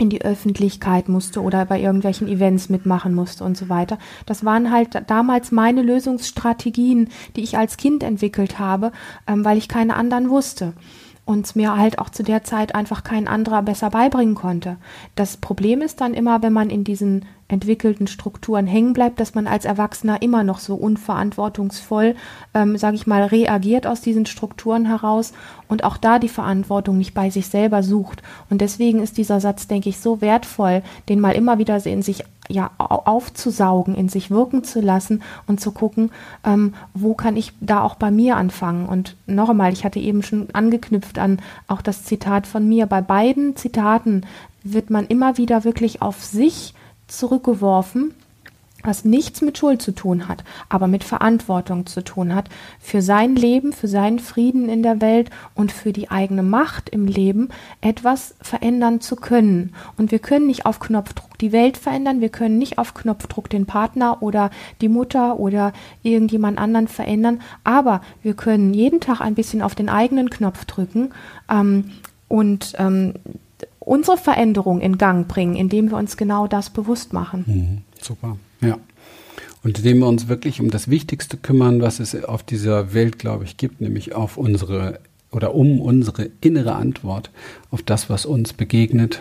in 0.00 0.08
die 0.08 0.22
Öffentlichkeit 0.22 1.08
musste 1.08 1.42
oder 1.42 1.66
bei 1.66 1.80
irgendwelchen 1.80 2.26
Events 2.26 2.70
mitmachen 2.70 3.14
musste 3.14 3.44
und 3.44 3.56
so 3.56 3.68
weiter. 3.68 3.98
Das 4.24 4.44
waren 4.44 4.70
halt 4.70 5.02
damals 5.08 5.52
meine 5.52 5.82
Lösungsstrategien, 5.82 7.10
die 7.36 7.42
ich 7.42 7.58
als 7.58 7.76
Kind 7.76 8.02
entwickelt 8.02 8.58
habe, 8.58 8.92
ähm, 9.26 9.44
weil 9.44 9.58
ich 9.58 9.68
keine 9.68 9.96
anderen 9.96 10.30
wusste 10.30 10.72
und 11.30 11.54
mir 11.54 11.76
halt 11.76 12.00
auch 12.00 12.10
zu 12.10 12.24
der 12.24 12.42
Zeit 12.42 12.74
einfach 12.74 13.04
kein 13.04 13.28
anderer 13.28 13.62
besser 13.62 13.88
beibringen 13.90 14.34
konnte. 14.34 14.78
Das 15.14 15.36
Problem 15.36 15.80
ist 15.80 16.00
dann 16.00 16.12
immer, 16.12 16.42
wenn 16.42 16.52
man 16.52 16.70
in 16.70 16.82
diesen 16.82 17.24
entwickelten 17.46 18.08
Strukturen 18.08 18.66
hängen 18.66 18.94
bleibt, 18.94 19.20
dass 19.20 19.36
man 19.36 19.46
als 19.46 19.64
Erwachsener 19.64 20.22
immer 20.22 20.42
noch 20.42 20.58
so 20.58 20.74
unverantwortungsvoll, 20.74 22.16
ähm, 22.52 22.76
sage 22.76 22.96
ich 22.96 23.06
mal, 23.06 23.22
reagiert 23.22 23.86
aus 23.86 24.00
diesen 24.00 24.26
Strukturen 24.26 24.86
heraus 24.86 25.32
und 25.68 25.84
auch 25.84 25.98
da 25.98 26.18
die 26.18 26.28
Verantwortung 26.28 26.98
nicht 26.98 27.14
bei 27.14 27.30
sich 27.30 27.46
selber 27.46 27.84
sucht. 27.84 28.22
Und 28.50 28.60
deswegen 28.60 29.00
ist 29.00 29.16
dieser 29.16 29.40
Satz, 29.40 29.68
denke 29.68 29.88
ich, 29.88 30.00
so 30.00 30.20
wertvoll, 30.20 30.82
den 31.08 31.20
mal 31.20 31.36
immer 31.36 31.58
wieder 31.58 31.84
in 31.86 32.02
sich 32.02 32.24
ja 32.50 32.70
aufzusaugen, 32.78 33.94
in 33.94 34.08
sich 34.08 34.30
wirken 34.30 34.64
zu 34.64 34.80
lassen 34.80 35.22
und 35.46 35.60
zu 35.60 35.72
gucken, 35.72 36.10
ähm, 36.44 36.74
wo 36.94 37.14
kann 37.14 37.36
ich 37.36 37.52
da 37.60 37.82
auch 37.82 37.94
bei 37.94 38.10
mir 38.10 38.36
anfangen. 38.36 38.86
Und 38.86 39.16
noch 39.26 39.50
einmal, 39.50 39.72
ich 39.72 39.84
hatte 39.84 40.00
eben 40.00 40.22
schon 40.22 40.48
angeknüpft 40.52 41.18
an 41.18 41.40
auch 41.68 41.82
das 41.82 42.04
Zitat 42.04 42.46
von 42.46 42.68
mir. 42.68 42.86
Bei 42.86 43.00
beiden 43.00 43.56
Zitaten 43.56 44.26
wird 44.62 44.90
man 44.90 45.06
immer 45.06 45.38
wieder 45.38 45.64
wirklich 45.64 46.02
auf 46.02 46.22
sich 46.22 46.74
zurückgeworfen, 47.06 48.14
was 48.82 49.04
nichts 49.04 49.42
mit 49.42 49.58
Schuld 49.58 49.82
zu 49.82 49.92
tun 49.92 50.28
hat, 50.28 50.44
aber 50.68 50.86
mit 50.86 51.04
Verantwortung 51.04 51.86
zu 51.86 52.02
tun 52.02 52.34
hat 52.34 52.48
für 52.78 53.02
sein 53.02 53.36
Leben, 53.36 53.72
für 53.72 53.88
seinen 53.88 54.18
Frieden 54.18 54.68
in 54.68 54.82
der 54.82 55.00
Welt 55.00 55.30
und 55.54 55.72
für 55.72 55.92
die 55.92 56.10
eigene 56.10 56.42
Macht 56.42 56.88
im 56.88 57.06
Leben 57.06 57.48
etwas 57.80 58.34
verändern 58.40 59.00
zu 59.00 59.16
können. 59.16 59.74
Und 59.96 60.10
wir 60.10 60.18
können 60.18 60.46
nicht 60.46 60.66
auf 60.66 60.80
Knopfdruck 60.80 61.38
die 61.38 61.52
Welt 61.52 61.76
verändern, 61.76 62.20
wir 62.20 62.28
können 62.28 62.58
nicht 62.58 62.78
auf 62.78 62.94
Knopfdruck 62.94 63.48
den 63.48 63.66
Partner 63.66 64.22
oder 64.22 64.50
die 64.80 64.88
Mutter 64.88 65.38
oder 65.38 65.72
irgendjemand 66.02 66.58
anderen 66.58 66.88
verändern, 66.88 67.40
aber 67.64 68.00
wir 68.22 68.34
können 68.34 68.74
jeden 68.74 69.00
Tag 69.00 69.20
ein 69.20 69.34
bisschen 69.34 69.62
auf 69.62 69.74
den 69.74 69.88
eigenen 69.88 70.30
Knopf 70.30 70.64
drücken 70.64 71.10
ähm, 71.50 71.90
und 72.28 72.74
ähm, 72.78 73.14
unsere 73.78 74.16
Veränderung 74.16 74.80
in 74.80 74.98
Gang 74.98 75.26
bringen, 75.26 75.56
indem 75.56 75.90
wir 75.90 75.98
uns 75.98 76.16
genau 76.16 76.46
das 76.46 76.70
bewusst 76.70 77.12
machen. 77.12 77.44
Mhm, 77.46 77.78
super, 78.00 78.36
ja. 78.60 78.78
Und 79.62 79.78
indem 79.78 79.98
wir 79.98 80.06
uns 80.06 80.28
wirklich 80.28 80.60
um 80.60 80.70
das 80.70 80.88
Wichtigste 80.88 81.36
kümmern, 81.36 81.82
was 81.82 82.00
es 82.00 82.24
auf 82.24 82.42
dieser 82.42 82.94
Welt, 82.94 83.18
glaube 83.18 83.44
ich, 83.44 83.56
gibt, 83.56 83.80
nämlich 83.80 84.14
auf 84.14 84.36
unsere 84.36 85.00
oder 85.30 85.54
um 85.54 85.80
unsere 85.80 86.30
innere 86.40 86.74
Antwort 86.74 87.30
auf 87.70 87.82
das, 87.82 88.10
was 88.10 88.26
uns 88.26 88.52
begegnet, 88.52 89.20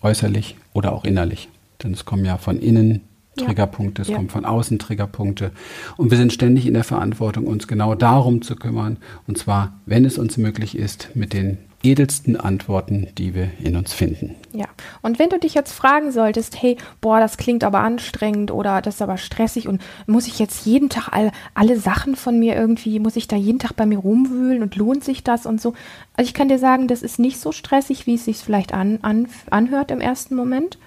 äußerlich 0.00 0.56
oder 0.72 0.92
auch 0.92 1.04
innerlich. 1.04 1.48
Denn 1.82 1.92
es 1.92 2.04
kommen 2.04 2.24
ja 2.24 2.38
von 2.38 2.58
innen 2.60 3.02
Triggerpunkte, 3.36 4.02
es 4.02 4.08
ja. 4.08 4.16
kommen 4.16 4.28
von 4.28 4.44
außen 4.44 4.78
Triggerpunkte. 4.78 5.52
Und 5.96 6.10
wir 6.10 6.18
sind 6.18 6.32
ständig 6.32 6.66
in 6.66 6.74
der 6.74 6.84
Verantwortung, 6.84 7.46
uns 7.46 7.68
genau 7.68 7.94
darum 7.94 8.42
zu 8.42 8.56
kümmern. 8.56 8.98
Und 9.26 9.38
zwar, 9.38 9.80
wenn 9.86 10.04
es 10.04 10.18
uns 10.18 10.36
möglich 10.36 10.76
ist, 10.76 11.10
mit 11.14 11.32
den 11.32 11.58
edelsten 11.82 12.36
Antworten, 12.36 13.08
die 13.16 13.34
wir 13.34 13.50
in 13.62 13.76
uns 13.76 13.92
finden. 13.92 14.34
Ja, 14.52 14.66
und 15.02 15.18
wenn 15.18 15.30
du 15.30 15.38
dich 15.38 15.54
jetzt 15.54 15.72
fragen 15.72 16.12
solltest, 16.12 16.60
hey, 16.60 16.76
boah, 17.00 17.20
das 17.20 17.38
klingt 17.38 17.64
aber 17.64 17.80
anstrengend 17.80 18.50
oder 18.50 18.82
das 18.82 18.96
ist 18.96 19.02
aber 19.02 19.16
stressig 19.16 19.66
und 19.66 19.80
muss 20.06 20.26
ich 20.26 20.38
jetzt 20.38 20.66
jeden 20.66 20.90
Tag 20.90 21.08
alle, 21.12 21.32
alle 21.54 21.78
Sachen 21.78 22.16
von 22.16 22.38
mir 22.38 22.54
irgendwie, 22.54 22.98
muss 22.98 23.16
ich 23.16 23.28
da 23.28 23.36
jeden 23.36 23.58
Tag 23.58 23.76
bei 23.76 23.86
mir 23.86 23.98
rumwühlen 23.98 24.62
und 24.62 24.76
lohnt 24.76 25.04
sich 25.04 25.24
das 25.24 25.46
und 25.46 25.60
so? 25.60 25.72
Also 26.16 26.28
ich 26.28 26.34
kann 26.34 26.48
dir 26.48 26.58
sagen, 26.58 26.86
das 26.86 27.02
ist 27.02 27.18
nicht 27.18 27.40
so 27.40 27.52
stressig, 27.52 28.06
wie 28.06 28.14
es 28.14 28.26
sich 28.26 28.36
vielleicht 28.38 28.74
an, 28.74 28.98
an, 29.02 29.28
anhört 29.50 29.90
im 29.90 30.00
ersten 30.00 30.34
Moment 30.34 30.78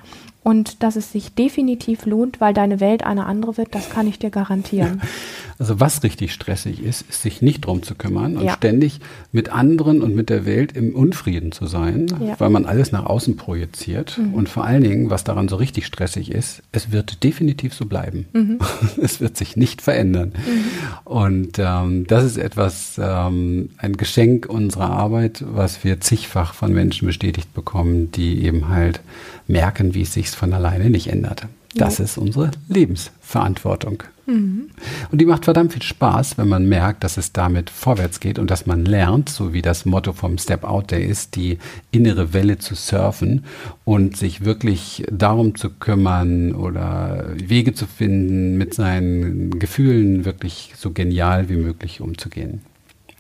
und 0.44 0.84
dass 0.84 0.96
es 0.96 1.12
sich 1.12 1.34
definitiv 1.34 2.06
lohnt, 2.06 2.42
weil 2.42 2.54
deine 2.54 2.80
Welt 2.80 3.04
eine 3.04 3.26
andere 3.26 3.58
wird, 3.58 3.74
das 3.74 3.90
kann 3.90 4.08
ich 4.08 4.20
dir 4.20 4.30
garantieren. 4.30 5.02
Ja. 5.02 5.10
Also 5.60 5.80
was 5.80 6.04
richtig 6.04 6.34
stressig 6.34 6.82
ist, 6.82 7.06
ist 7.10 7.22
sich 7.22 7.42
nicht 7.42 7.66
drum 7.66 7.84
zu 7.84 7.96
kümmern 7.96 8.38
und 8.38 8.46
ja. 8.46 8.54
ständig 8.54 9.00
mit 9.32 9.50
anderen 9.50 10.02
und 10.02 10.16
mit 10.16 10.30
der 10.30 10.46
Welt 10.46 10.76
im 10.76 10.96
Unfrieden 10.96 11.52
zu 11.52 11.66
sein, 11.66 12.08
ja. 12.20 12.40
weil 12.40 12.50
man 12.50 12.66
alles 12.66 12.92
nach 12.92 13.06
außen 13.06 13.38
projiziert. 13.38 14.18
Mhm. 14.18 14.34
Und 14.34 14.50
vor 14.50 14.66
allen 14.66 14.84
Dingen, 14.84 15.10
was 15.10 15.24
daran 15.24 15.48
so 15.48 15.56
richtig 15.56 15.86
stressig 15.86 16.32
ist, 16.32 16.64
es 16.72 16.92
wird 16.92 17.24
definitiv 17.24 17.74
so 17.74 17.86
bleiben. 17.86 18.26
Mhm. 18.34 18.60
Es 19.02 19.20
wird 19.20 19.36
sich 19.38 19.58
nicht 19.58 19.82
verändern. 19.82 20.34
Mhm. 20.36 21.12
Und 21.12 21.60
ähm, 21.60 22.06
das 22.08 22.24
ist 22.24 22.38
etwas, 22.38 23.00
ähm, 23.02 23.70
ein 23.78 23.98
Geschenk 23.98 24.48
unserer 24.48 24.90
Arbeit, 24.90 25.44
was 25.46 25.84
wir 25.84 26.00
zigfach 26.00 26.54
von 26.54 26.74
Menschen 26.74 27.08
bestätigt 27.08 27.54
bekommen, 27.54 28.12
die 28.12 28.44
eben 28.44 28.70
halt 28.70 29.02
merken, 29.48 29.94
wie 29.94 30.04
es 30.04 30.14
sich 30.14 30.30
von 30.30 30.54
alleine 30.54 30.90
nicht 30.90 31.08
ändert. 31.08 31.48
Das 31.76 32.00
ist 32.00 32.18
unsere 32.18 32.52
Lebensverantwortung. 32.68 34.04
Mhm. 34.26 34.70
Und 35.12 35.20
die 35.20 35.26
macht 35.26 35.46
verdammt 35.46 35.74
viel 35.74 35.82
Spaß, 35.82 36.38
wenn 36.38 36.48
man 36.48 36.68
merkt, 36.68 37.04
dass 37.04 37.18
es 37.18 37.34
damit 37.34 37.70
vorwärts 37.70 38.20
geht 38.20 38.40
und 38.40 38.50
dass 38.50 38.66
man 38.66 38.86
lernt, 38.86 39.30
so 39.30 39.54
wie 39.54 39.62
das 39.62 39.86
Motto 39.86 40.14
vom 40.14 40.38
Step 40.38 40.64
Out 40.64 40.92
Day 40.92 41.06
ist, 41.06 41.36
die 41.36 41.58
innere 41.92 42.34
Welle 42.34 42.58
zu 42.58 42.76
surfen 42.76 43.44
und 43.84 44.16
sich 44.16 44.46
wirklich 44.46 45.04
darum 45.12 45.56
zu 45.56 45.70
kümmern 45.70 46.56
oder 46.56 47.26
Wege 47.36 47.74
zu 47.74 47.86
finden, 47.86 48.58
mit 48.58 48.74
seinen 48.74 49.60
Gefühlen 49.60 50.26
wirklich 50.26 50.74
so 50.78 50.92
genial 50.92 51.50
wie 51.50 51.58
möglich 51.58 52.00
umzugehen. 52.00 52.62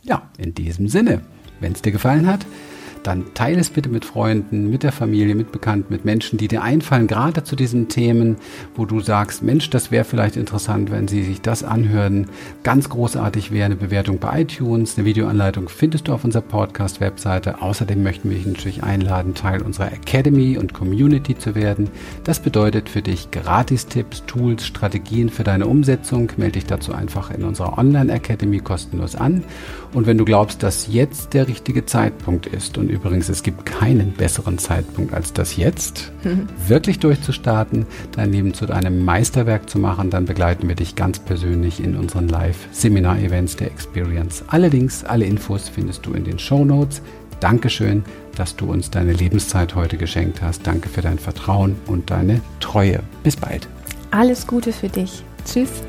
Ja, 0.03 0.29
in 0.37 0.53
diesem 0.53 0.87
Sinne, 0.87 1.21
wenn 1.59 1.73
es 1.73 1.81
dir 1.81 1.91
gefallen 1.91 2.27
hat, 2.27 2.45
dann 3.03 3.33
teile 3.33 3.59
es 3.59 3.69
bitte 3.69 3.89
mit 3.89 4.05
Freunden, 4.05 4.69
mit 4.69 4.83
der 4.83 4.91
Familie, 4.91 5.35
mit 5.35 5.51
Bekannten, 5.51 5.93
mit 5.93 6.05
Menschen, 6.05 6.37
die 6.37 6.47
dir 6.47 6.63
einfallen, 6.63 7.07
gerade 7.07 7.43
zu 7.43 7.55
diesen 7.55 7.87
Themen, 7.87 8.37
wo 8.75 8.85
du 8.85 8.99
sagst, 8.99 9.43
Mensch, 9.43 9.69
das 9.69 9.91
wäre 9.91 10.05
vielleicht 10.05 10.35
interessant, 10.35 10.91
wenn 10.91 11.07
sie 11.07 11.23
sich 11.23 11.41
das 11.41 11.63
anhören. 11.63 12.27
Ganz 12.63 12.89
großartig 12.89 13.51
wäre 13.51 13.65
eine 13.65 13.75
Bewertung 13.75 14.19
bei 14.19 14.41
iTunes. 14.41 14.97
Eine 14.97 15.05
Videoanleitung 15.05 15.69
findest 15.69 16.07
du 16.07 16.13
auf 16.13 16.23
unserer 16.23 16.43
Podcast-Webseite. 16.43 17.61
Außerdem 17.61 18.01
möchten 18.01 18.29
wir 18.29 18.37
dich 18.37 18.47
natürlich 18.47 18.83
einladen, 18.83 19.33
Teil 19.33 19.61
unserer 19.61 19.91
Academy 19.91 20.57
und 20.57 20.73
Community 20.73 21.37
zu 21.37 21.55
werden. 21.55 21.89
Das 22.23 22.39
bedeutet 22.39 22.89
für 22.89 23.01
dich 23.01 23.31
Gratis-Tipps, 23.31 24.23
Tools, 24.25 24.65
Strategien 24.65 25.29
für 25.29 25.43
deine 25.43 25.67
Umsetzung. 25.67 26.31
Melde 26.37 26.53
dich 26.53 26.65
dazu 26.65 26.93
einfach 26.93 27.31
in 27.31 27.43
unserer 27.43 27.77
Online-Academy 27.77 28.59
kostenlos 28.59 29.15
an. 29.15 29.43
Und 29.93 30.07
wenn 30.07 30.17
du 30.17 30.25
glaubst, 30.25 30.63
dass 30.63 30.87
jetzt 30.87 31.33
der 31.33 31.47
richtige 31.47 31.85
Zeitpunkt 31.85 32.47
ist, 32.47 32.77
und 32.77 32.89
übrigens, 32.89 33.29
es 33.29 33.43
gibt 33.43 33.65
keinen 33.65 34.11
besseren 34.13 34.57
Zeitpunkt 34.57 35.13
als 35.13 35.33
das 35.33 35.55
jetzt, 35.55 36.11
mhm. 36.23 36.47
wirklich 36.67 36.99
durchzustarten, 36.99 37.85
dein 38.11 38.31
Leben 38.31 38.53
zu 38.53 38.65
deinem 38.65 39.05
Meisterwerk 39.05 39.69
zu 39.69 39.77
machen, 39.77 40.09
dann 40.09 40.25
begleiten 40.25 40.67
wir 40.67 40.75
dich 40.75 40.95
ganz 40.95 41.19
persönlich 41.19 41.83
in 41.83 41.95
unseren 41.95 42.27
Live-Seminar-Events 42.27 43.57
der 43.57 43.67
Experience. 43.67 44.43
Allerdings, 44.47 45.03
alle 45.03 45.25
Infos 45.25 45.69
findest 45.69 46.05
du 46.05 46.13
in 46.13 46.23
den 46.23 46.39
Show 46.39 46.65
Notes. 46.65 47.01
Dankeschön, 47.39 48.03
dass 48.35 48.55
du 48.55 48.71
uns 48.71 48.89
deine 48.89 49.13
Lebenszeit 49.13 49.75
heute 49.75 49.97
geschenkt 49.97 50.41
hast. 50.41 50.65
Danke 50.65 50.89
für 50.89 51.01
dein 51.01 51.19
Vertrauen 51.19 51.75
und 51.85 52.09
deine 52.09 52.41
Treue. 52.59 53.01
Bis 53.21 53.35
bald. 53.35 53.67
Alles 54.11 54.47
Gute 54.47 54.71
für 54.71 54.89
dich. 54.89 55.23
Tschüss. 55.45 55.83